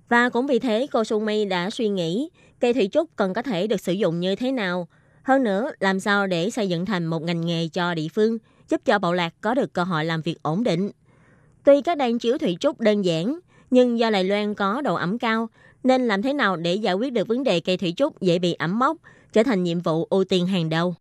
[0.09, 2.29] Và cũng vì thế cô Sumi đã suy nghĩ
[2.59, 4.87] cây thủy trúc cần có thể được sử dụng như thế nào.
[5.23, 8.37] Hơn nữa, làm sao để xây dựng thành một ngành nghề cho địa phương,
[8.69, 10.91] giúp cho Bảo lạc có được cơ hội làm việc ổn định.
[11.63, 13.39] Tuy các đàn chiếu thủy trúc đơn giản,
[13.71, 15.49] nhưng do Đài Loan có độ ẩm cao,
[15.83, 18.53] nên làm thế nào để giải quyết được vấn đề cây thủy trúc dễ bị
[18.53, 18.97] ẩm mốc
[19.33, 20.95] trở thành nhiệm vụ ưu tiên hàng đầu.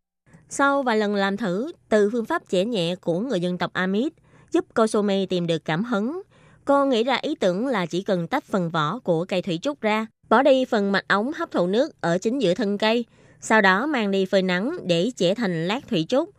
[0.48, 4.12] Sau vài lần làm thử từ phương pháp trẻ nhẹ của người dân tộc Amit,
[4.52, 6.22] giúp cô Somi tìm được cảm hứng.
[6.64, 9.80] Cô nghĩ ra ý tưởng là chỉ cần tách phần vỏ của cây thủy trúc
[9.80, 13.04] ra, bỏ đi phần mạch ống hấp thụ nước ở chính giữa thân cây,
[13.40, 16.30] sau đó mang đi phơi nắng để trẻ thành lát thủy trúc.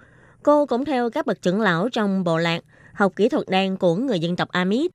[0.46, 3.96] Cô cũng theo các bậc trưởng lão trong bộ lạc, học kỹ thuật đan của
[3.96, 4.91] người dân tộc Amit.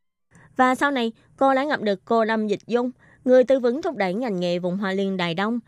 [0.57, 2.91] Và sau này, cô đã gặp được cô Lâm Dịch Dung,
[3.25, 5.59] người tư vấn thúc đẩy ngành nghề vùng Hoa Liên Đài Đông.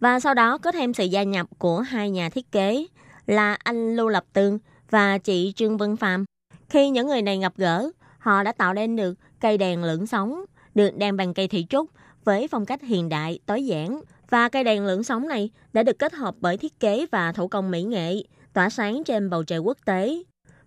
[0.00, 2.86] Và sau đó có thêm sự gia nhập của hai nhà thiết kế
[3.26, 4.58] là anh Lưu Lập Tường
[4.90, 6.24] và chị Trương Vân Phạm.
[6.68, 10.44] Khi những người này gặp gỡ, họ đã tạo nên được cây đèn lưỡng sóng,
[10.74, 11.90] được đèn bằng cây thủy trúc
[12.24, 14.00] với phong cách hiện đại, tối giản.
[14.30, 17.48] Và cây đèn lưỡng sóng này đã được kết hợp bởi thiết kế và thủ
[17.48, 18.22] công mỹ nghệ,
[18.56, 20.22] tỏa sáng trên bầu trời quốc tế.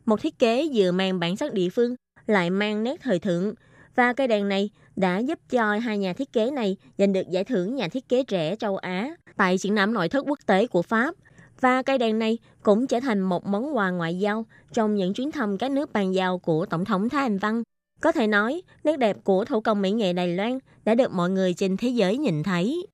[0.05, 1.95] Một thiết kế vừa mang bản sắc địa phương,
[2.27, 3.53] lại mang nét thời thượng.
[3.95, 7.43] Và cây đèn này đã giúp cho hai nhà thiết kế này giành được giải
[7.43, 10.81] thưởng nhà thiết kế trẻ châu Á tại triển lãm nội thất quốc tế của
[10.81, 11.15] Pháp.
[11.61, 15.31] Và cây đèn này cũng trở thành một món quà ngoại giao trong những chuyến
[15.31, 17.63] thăm các nước bàn giao của Tổng thống Thái Anh Văn.
[18.01, 21.29] Có thể nói, nét đẹp của thủ công mỹ nghệ Đài Loan đã được mọi
[21.29, 22.87] người trên thế giới nhìn thấy.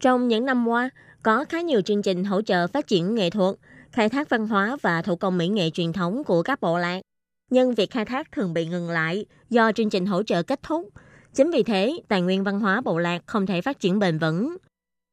[0.00, 0.90] Trong những năm qua,
[1.22, 3.54] có khá nhiều chương trình hỗ trợ phát triển nghệ thuật,
[3.98, 7.00] khai thác văn hóa và thủ công mỹ nghệ truyền thống của các bộ lạc.
[7.50, 10.88] Nhưng việc khai thác thường bị ngừng lại do chương trình hỗ trợ kết thúc.
[11.34, 14.56] Chính vì thế, tài nguyên văn hóa bộ lạc không thể phát triển bền vững.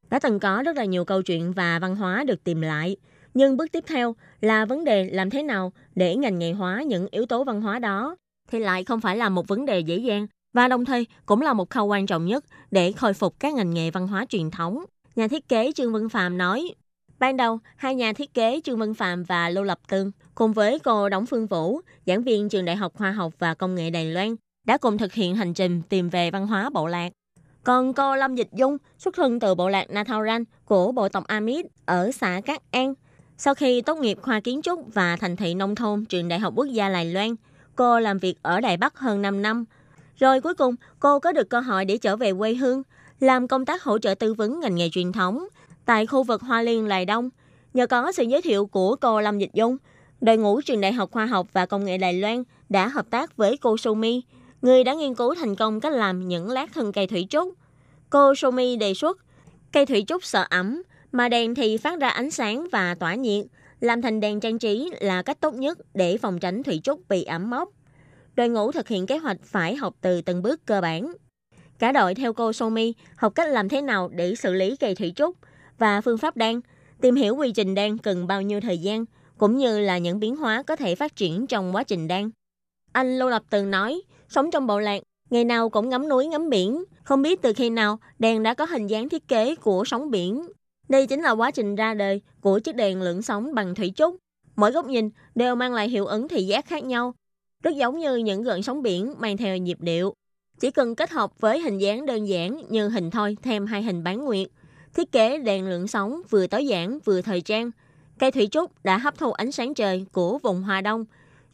[0.10, 2.98] Đã từng có rất là nhiều câu chuyện và văn hóa được tìm lại,
[3.34, 7.08] Nhưng bước tiếp theo là vấn đề làm thế nào để ngành nghề hóa những
[7.12, 8.16] yếu tố văn hóa đó
[8.52, 11.54] thì lại không phải là một vấn đề dễ dàng và đồng thời cũng là
[11.54, 14.86] một khâu quan trọng nhất để khôi phục các ngành nghề văn hóa truyền thống.
[15.16, 16.74] Nhà thiết kế Trương Vân Phạm nói,
[17.20, 20.80] ban đầu hai nhà thiết kế Trương Văn Phạm và Lô Lập Tương cùng với
[20.80, 24.06] cô Đống Phương Vũ, giảng viên trường Đại học Khoa học và Công nghệ Đài
[24.06, 24.36] Loan
[24.66, 27.10] đã cùng thực hiện hành trình tìm về văn hóa bộ lạc.
[27.64, 31.66] Còn cô Lâm Dịch Dung xuất thân từ bộ lạc Natauran của bộ tộc Amit
[31.86, 32.94] ở xã Cát An.
[33.38, 36.54] Sau khi tốt nghiệp khoa kiến trúc và thành thị nông thôn trường Đại học
[36.56, 37.36] Quốc gia Đài Loan,
[37.76, 39.66] cô làm việc ở Đài Bắc hơn 5 năm.
[40.20, 42.84] Rồi cuối cùng, cô có được cơ hội để trở về quê hương,
[43.20, 45.46] làm công tác hỗ trợ tư vấn ngành nghề truyền thống
[45.86, 47.30] tại khu vực Hoa Liên Lài Đông.
[47.74, 49.78] Nhờ có sự giới thiệu của cô Lâm Dịch Dung,
[50.22, 53.38] đội ngũ trường Đại học Khoa học và Công nghệ Đài Loan đã hợp tác
[53.38, 54.22] với cô Sumi,
[54.62, 57.54] người đã nghiên cứu thành công cách làm những lát thân cây thủy trúc.
[58.10, 59.18] Cô Sumi đề xuất
[59.72, 60.82] cây thủy trúc sợ ẩm,
[61.12, 63.46] mà đèn thì phát ra ánh sáng và tỏa nhiệt,
[63.80, 67.24] làm thành đèn trang trí là cách tốt nhất để phòng tránh thủy trúc bị
[67.24, 67.70] ẩm mốc.
[68.36, 71.14] Đội ngũ thực hiện kế hoạch phải học từ từng bước cơ bản.
[71.80, 75.14] Cả đội theo cô Somi học cách làm thế nào để xử lý cây thủy
[75.16, 75.36] trúc
[75.78, 76.60] và phương pháp đan,
[77.02, 79.06] tìm hiểu quy trình đan cần bao nhiêu thời gian,
[79.38, 82.30] cũng như là những biến hóa có thể phát triển trong quá trình đan.
[82.92, 86.50] Anh Lô Lập từng nói, sống trong bộ lạc, ngày nào cũng ngắm núi ngắm
[86.50, 90.12] biển, không biết từ khi nào đèn đã có hình dáng thiết kế của sóng
[90.12, 90.48] biển.
[90.90, 94.16] Đây chính là quá trình ra đời của chiếc đèn lượng sóng bằng thủy trúc.
[94.56, 97.14] Mỗi góc nhìn đều mang lại hiệu ứng thị giác khác nhau,
[97.64, 100.14] rất giống như những gợn sóng biển mang theo nhịp điệu.
[100.60, 104.04] Chỉ cần kết hợp với hình dáng đơn giản như hình thoi thêm hai hình
[104.04, 104.48] bán nguyệt,
[104.96, 107.72] thiết kế đèn lượng sóng vừa tối giản vừa thời trang.
[108.20, 111.06] Cây thủy trúc đã hấp thu ánh sáng trời của vùng Hoa Đông,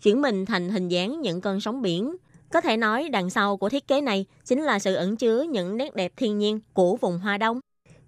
[0.04, 2.16] chuyển mình thành hình dáng những con sóng biển.
[2.52, 5.78] Có thể nói đằng sau của thiết kế này chính là sự ẩn chứa những
[5.78, 7.60] nét đẹp thiên nhiên của vùng Hoa Đông.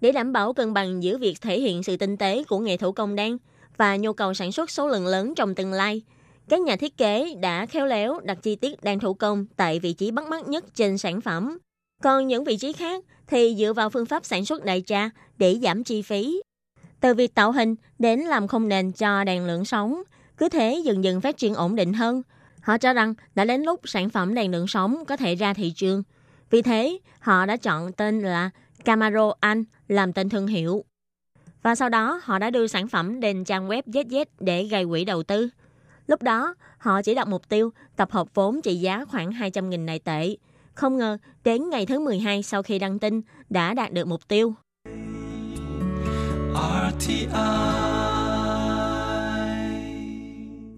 [0.02, 2.92] Để đảm bảo cân bằng giữa việc thể hiện sự tinh tế của nghệ thủ
[2.92, 3.38] công đan
[3.78, 6.02] và nhu cầu sản xuất số lượng lớn trong tương lai,
[6.50, 9.94] các nhà thiết kế đã khéo léo đặt chi tiết đan thủ công tại vị
[9.94, 11.58] trí bắt mắt nhất trên sản phẩm.
[12.04, 13.04] Còn những vị trí khác
[13.34, 16.42] thì dựa vào phương pháp sản xuất đại trà để giảm chi phí.
[17.00, 20.04] Từ việc tạo hình đến làm không nền cho đèn lượng sóng,
[20.38, 22.22] cứ thế dần dần phát triển ổn định hơn.
[22.62, 25.74] Họ cho rằng đã đến lúc sản phẩm đèn lượng sóng có thể ra thị
[25.76, 26.04] trường.
[26.50, 28.50] Vì thế, họ đã chọn tên là
[28.86, 30.86] Camaro Anh làm tên thương hiệu.
[31.64, 35.06] Và sau đó, họ đã đưa sản phẩm đến trang web ZZ để gây quỹ
[35.06, 35.50] đầu tư.
[36.08, 40.00] Lúc đó, họ chỉ đặt mục tiêu tập hợp vốn trị giá khoảng 200.000 đại
[40.00, 40.36] tệ.
[40.74, 44.54] Không ngờ, đến ngày thứ 12 sau khi đăng tin, đã đạt được mục tiêu.
[46.90, 47.28] RTI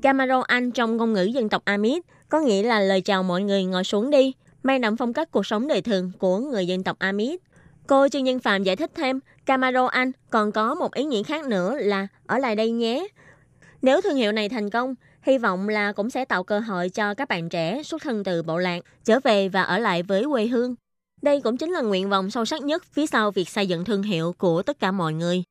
[0.01, 3.63] Camaro Anh trong ngôn ngữ dân tộc Amit có nghĩa là lời chào mọi người
[3.63, 4.33] ngồi xuống đi,
[4.63, 7.39] mang đậm phong cách cuộc sống đời thường của người dân tộc Amit.
[7.87, 11.45] Cô Trương Nhân Phạm giải thích thêm, Camaro Anh còn có một ý nghĩa khác
[11.45, 13.07] nữa là ở lại đây nhé.
[13.81, 14.95] Nếu thương hiệu này thành công,
[15.25, 18.43] Hy vọng là cũng sẽ tạo cơ hội cho các bạn trẻ xuất thân từ
[18.43, 20.75] bộ lạc trở về và ở lại với quê hương.
[21.21, 24.03] Đây cũng chính là nguyện vọng sâu sắc nhất phía sau việc xây dựng thương
[24.03, 25.43] hiệu của tất cả mọi người.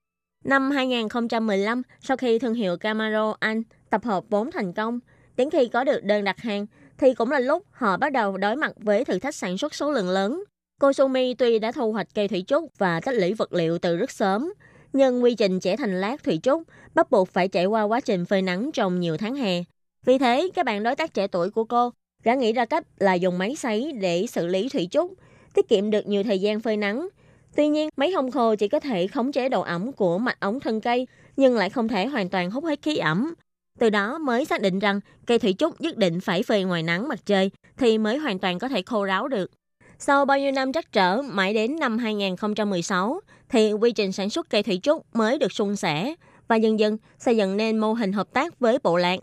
[0.44, 5.00] Năm 2015, sau khi thương hiệu Camaro Anh tập hợp vốn thành công,
[5.36, 6.66] đến khi có được đơn đặt hàng,
[6.98, 9.90] thì cũng là lúc họ bắt đầu đối mặt với thử thách sản xuất số
[9.90, 10.44] lượng lớn.
[10.80, 13.96] Cô Sumi tuy đã thu hoạch cây thủy trúc và tích lũy vật liệu từ
[13.96, 14.52] rất sớm,
[14.94, 16.62] nhưng quy trình chẻ thành lát thủy trúc
[16.94, 19.62] bắt buộc phải trải qua quá trình phơi nắng trong nhiều tháng hè.
[20.06, 21.90] Vì thế, các bạn đối tác trẻ tuổi của cô
[22.24, 25.12] đã nghĩ ra cách là dùng máy sấy để xử lý thủy trúc,
[25.54, 27.08] tiết kiệm được nhiều thời gian phơi nắng.
[27.56, 30.60] Tuy nhiên, máy hong khô chỉ có thể khống chế độ ẩm của mạch ống
[30.60, 33.34] thân cây, nhưng lại không thể hoàn toàn hút hết khí ẩm.
[33.78, 37.08] Từ đó mới xác định rằng cây thủy trúc nhất định phải phơi ngoài nắng
[37.08, 39.50] mặt trời thì mới hoàn toàn có thể khô ráo được.
[39.98, 44.50] Sau bao nhiêu năm trắc trở, mãi đến năm 2016, thì quy trình sản xuất
[44.50, 46.14] cây thủy trúc mới được suôn sẻ
[46.48, 49.20] và dần dần xây dựng nên mô hình hợp tác với bộ lạc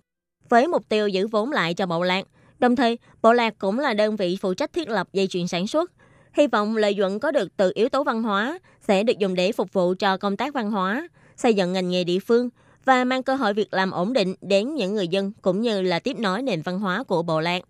[0.52, 2.28] với mục tiêu giữ vốn lại cho bộ lạc.
[2.60, 5.68] Đồng thời, bộ lạc cũng là đơn vị phụ trách thiết lập dây chuyền sản
[5.68, 5.92] xuất.
[6.34, 9.52] Hy vọng lợi nhuận có được từ yếu tố văn hóa sẽ được dùng để
[9.52, 11.08] phục vụ cho công tác văn hóa,
[11.38, 12.50] xây dựng ngành nghề địa phương
[12.86, 16.00] và mang cơ hội việc làm ổn định đến những người dân cũng như là
[16.00, 17.64] tiếp nối nền văn hóa của bộ lạc.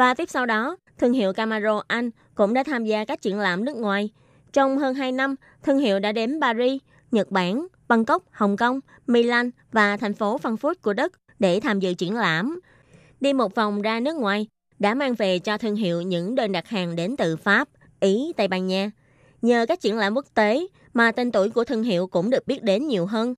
[0.00, 3.64] Và tiếp sau đó, thương hiệu Camaro Anh cũng đã tham gia các triển lãm
[3.64, 4.10] nước ngoài.
[4.52, 6.80] Trong hơn 2 năm, thương hiệu đã đến Paris,
[7.10, 11.94] Nhật Bản, Bangkok, Hồng Kông, Milan và thành phố Frankfurt của Đức để tham dự
[11.94, 12.60] triển lãm.
[13.20, 14.46] Đi một vòng ra nước ngoài,
[14.78, 17.68] đã mang về cho thương hiệu những đơn đặt hàng đến từ Pháp,
[18.00, 18.90] Ý, Tây Ban Nha.
[19.42, 22.62] Nhờ các triển lãm quốc tế mà tên tuổi của thương hiệu cũng được biết
[22.62, 23.34] đến nhiều hơn.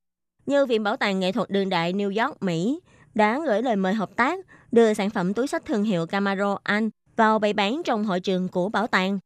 [0.46, 2.80] Như Viện Bảo tàng Nghệ thuật Đường đại New York, Mỹ
[3.14, 4.38] đã gửi lời mời hợp tác
[4.72, 8.48] đưa sản phẩm túi sách thương hiệu Camaro Anh vào bày bán trong hội trường
[8.48, 9.18] của bảo tàng.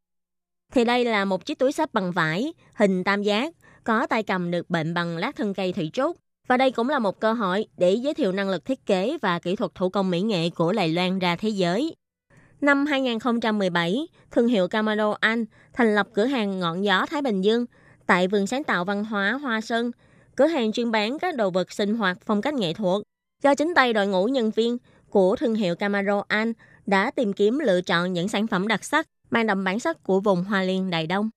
[0.73, 4.51] Thì đây là một chiếc túi sách bằng vải, hình tam giác, có tay cầm
[4.51, 6.17] được bệnh bằng lát thân cây thủy trúc.
[6.49, 9.39] Và đây cũng là một cơ hội để giới thiệu năng lực thiết kế và
[9.39, 11.95] kỹ thuật thủ công mỹ nghệ của Lài Loan ra thế giới.
[12.61, 17.67] Năm 2017, thương hiệu Camaro Anh thành lập cửa hàng Ngọn Gió Thái Bình Dương
[18.07, 19.91] tại vườn sáng tạo văn hóa Hoa Sơn.
[20.37, 23.03] Cửa hàng chuyên bán các đồ vật sinh hoạt phong cách nghệ thuật
[23.43, 24.79] do chính tay đội ngũ nhân viên
[25.11, 26.53] của thương hiệu Camaro Anh
[26.87, 30.21] đã tìm kiếm lựa chọn những sản phẩm đặc sắc mang đậm bản sắc của
[30.21, 31.31] vùng Hoa Liên Đài Đông.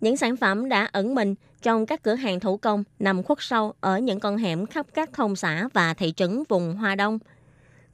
[0.00, 3.72] Những sản phẩm đã ẩn mình trong các cửa hàng thủ công nằm khuất sâu
[3.80, 7.18] ở những con hẻm khắp các thôn xã và thị trấn vùng Hoa Đông.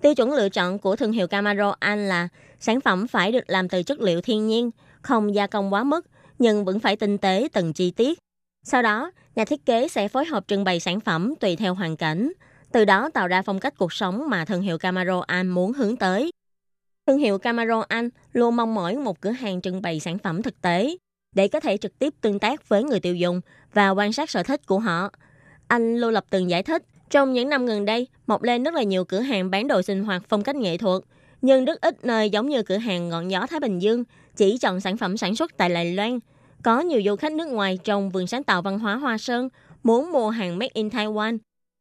[0.01, 2.29] Tiêu chuẩn lựa chọn của thương hiệu Camaro Anh là
[2.61, 4.71] sản phẩm phải được làm từ chất liệu thiên nhiên,
[5.03, 6.07] không gia công quá mức,
[6.39, 8.19] nhưng vẫn phải tinh tế từng chi tiết.
[8.63, 11.97] Sau đó, nhà thiết kế sẽ phối hợp trưng bày sản phẩm tùy theo hoàn
[11.97, 12.33] cảnh,
[12.73, 15.97] từ đó tạo ra phong cách cuộc sống mà thương hiệu Camaro Anh muốn hướng
[15.97, 16.31] tới.
[17.07, 20.63] Thương hiệu Camaro Anh luôn mong mỏi một cửa hàng trưng bày sản phẩm thực
[20.63, 20.97] tế
[21.35, 23.41] để có thể trực tiếp tương tác với người tiêu dùng
[23.75, 25.11] và quan sát sở thích của họ.
[25.69, 28.83] Anh Lô Lập Tường giải thích, trong những năm gần đây, mọc lên rất là
[28.83, 31.03] nhiều cửa hàng bán đồ sinh hoạt phong cách nghệ thuật,
[31.43, 34.05] nhưng rất ít nơi giống như cửa hàng Ngọn Gió Thái Bình Dương
[34.37, 36.19] chỉ chọn sản phẩm sản xuất tại Đài Loan.
[36.63, 39.49] Có nhiều du khách nước ngoài trong vườn sáng tạo văn hóa Hoa Sơn
[39.83, 41.39] muốn mua hàng made in Taiwan.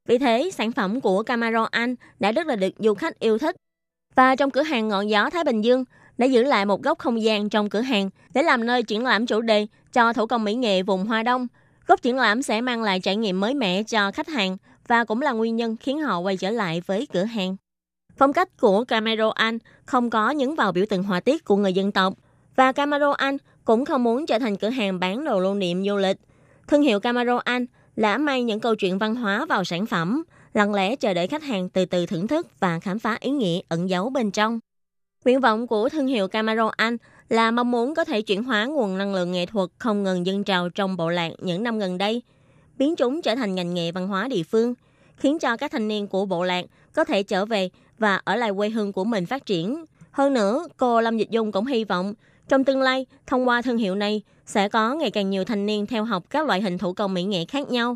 [0.08, 3.56] Vì thế, sản phẩm của Camaro Anh đã rất là được du khách yêu thích.
[4.16, 5.86] Và trong cửa hàng Ngọn Gió Thái Bình Dương,
[6.18, 9.26] đã giữ lại một góc không gian trong cửa hàng để làm nơi triển lãm
[9.26, 11.47] chủ đề cho thủ công mỹ nghệ vùng Hoa Đông.
[11.88, 15.22] Góc triển lãm sẽ mang lại trải nghiệm mới mẻ cho khách hàng và cũng
[15.22, 17.56] là nguyên nhân khiến họ quay trở lại với cửa hàng.
[18.18, 21.74] Phong cách của Camaro Anh không có nhấn vào biểu tượng họa tiết của người
[21.74, 22.14] dân tộc
[22.56, 25.95] và Camaro Anh cũng không muốn trở thành cửa hàng bán đồ lưu niệm du
[25.95, 26.18] lịch.
[26.68, 30.23] Thương hiệu Camaro Anh lã may những câu chuyện văn hóa vào sản phẩm,
[30.53, 33.59] lặng lẽ chờ đợi khách hàng từ từ thưởng thức và khám phá ý nghĩa
[33.69, 34.59] ẩn giấu bên trong.
[35.25, 36.97] Nguyện vọng của thương hiệu Camaro Anh
[37.29, 40.43] là mong muốn có thể chuyển hóa nguồn năng lượng nghệ thuật không ngừng dâng
[40.43, 42.21] trào trong bộ lạc những năm gần đây,
[42.77, 44.73] biến chúng trở thành ngành nghề văn hóa địa phương,
[45.17, 47.69] khiến cho các thanh niên của bộ lạc có thể trở về
[47.99, 49.85] và ở lại quê hương của mình phát triển.
[50.11, 52.13] Hơn nữa, cô Lâm Dịch Dung cũng hy vọng
[52.47, 55.85] trong tương lai, thông qua thương hiệu này, sẽ có ngày càng nhiều thanh niên
[55.85, 57.95] theo học các loại hình thủ công mỹ nghệ khác nhau.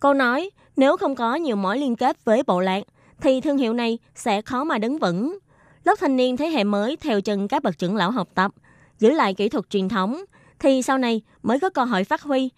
[0.00, 2.84] Cô nói, nếu không có nhiều mối liên kết với bộ lạc,
[3.20, 5.38] thì thương hiệu này sẽ khó mà đứng vững.
[5.84, 8.52] Lớp thanh niên thế hệ mới theo chân các bậc trưởng lão học tập,
[8.98, 10.24] giữ lại kỹ thuật truyền thống,
[10.58, 12.50] thì sau này mới có cơ hội phát huy.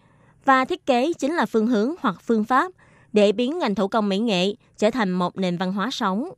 [0.44, 2.72] Và thiết kế chính là phương hướng hoặc phương pháp
[3.12, 6.28] để biến ngành thủ công mỹ nghệ trở thành một nền văn hóa sống.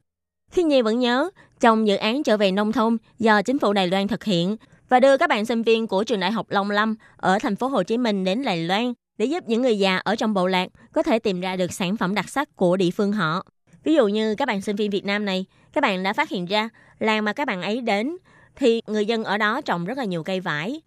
[0.51, 1.30] Khi Nhi vẫn nhớ,
[1.61, 4.57] trong dự án trở về nông thôn do chính phủ Đài Loan thực hiện
[4.93, 7.66] và đưa các bạn sinh viên của trường đại học Long Lâm ở thành phố
[7.66, 10.68] Hồ Chí Minh đến Đài Loan để giúp những người già ở trong bộ lạc
[10.93, 13.45] có thể tìm ra được sản phẩm đặc sắc của địa phương họ.
[13.84, 16.47] Ví dụ như các bạn sinh viên Việt Nam này, các bạn đã phát hiện
[16.47, 16.68] ra
[16.99, 18.16] làng mà các bạn ấy đến
[18.57, 20.80] thì người dân ở đó trồng rất là nhiều cây vải.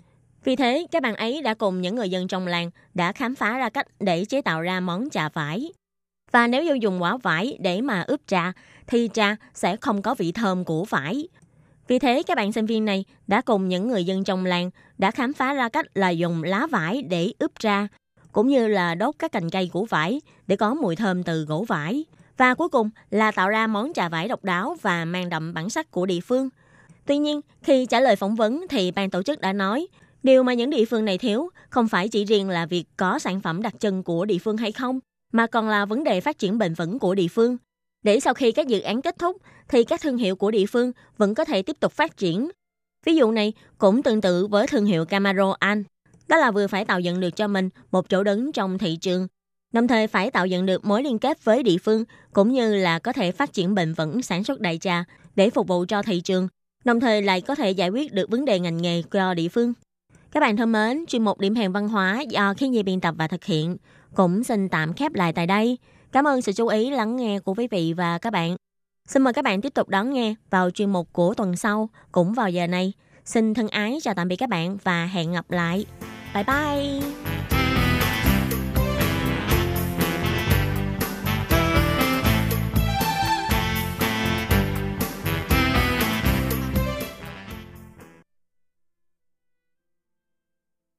[0.43, 3.57] Vì thế, các bạn ấy đã cùng những người dân trong làng đã khám phá
[3.57, 5.71] ra cách để chế tạo ra món trà vải.
[6.31, 8.53] Và nếu như dùng quả vải để mà ướp trà,
[8.87, 11.27] thì trà sẽ không có vị thơm của vải.
[11.87, 15.11] Vì thế, các bạn sinh viên này đã cùng những người dân trong làng đã
[15.11, 17.87] khám phá ra cách là dùng lá vải để ướp ra
[18.31, 21.65] cũng như là đốt các cành cây của vải để có mùi thơm từ gỗ
[21.67, 22.05] vải.
[22.37, 25.69] Và cuối cùng là tạo ra món trà vải độc đáo và mang đậm bản
[25.69, 26.49] sắc của địa phương.
[27.05, 29.87] Tuy nhiên, khi trả lời phỏng vấn thì ban tổ chức đã nói,
[30.23, 33.41] điều mà những địa phương này thiếu không phải chỉ riêng là việc có sản
[33.41, 34.99] phẩm đặc trưng của địa phương hay không,
[35.33, 37.57] mà còn là vấn đề phát triển bền vững của địa phương.
[38.05, 39.37] Để sau khi các dự án kết thúc
[39.67, 42.49] thì các thương hiệu của địa phương vẫn có thể tiếp tục phát triển.
[43.05, 45.83] Ví dụ này cũng tương tự với thương hiệu Camaro Anh.
[46.27, 49.27] Đó là vừa phải tạo dựng được cho mình một chỗ đứng trong thị trường,
[49.73, 52.03] đồng thời phải tạo dựng được mối liên kết với địa phương
[52.33, 55.03] cũng như là có thể phát triển bền vững sản xuất đại trà
[55.35, 56.47] để phục vụ cho thị trường,
[56.83, 59.73] đồng thời lại có thể giải quyết được vấn đề ngành nghề cho địa phương.
[60.31, 63.15] Các bạn thân mến, chuyên mục điểm hẹn văn hóa do khi nhi biên tập
[63.17, 63.77] và thực hiện
[64.15, 65.77] cũng xin tạm khép lại tại đây.
[66.15, 68.55] Cảm ơn sự chú ý lắng nghe của quý vị và các bạn.
[69.07, 72.33] Xin mời các bạn tiếp tục đón nghe vào chuyên mục của tuần sau, cũng
[72.33, 72.93] vào giờ này.
[73.25, 75.85] Xin thân ái chào tạm biệt các bạn và hẹn gặp lại.
[76.33, 77.34] Bye bye!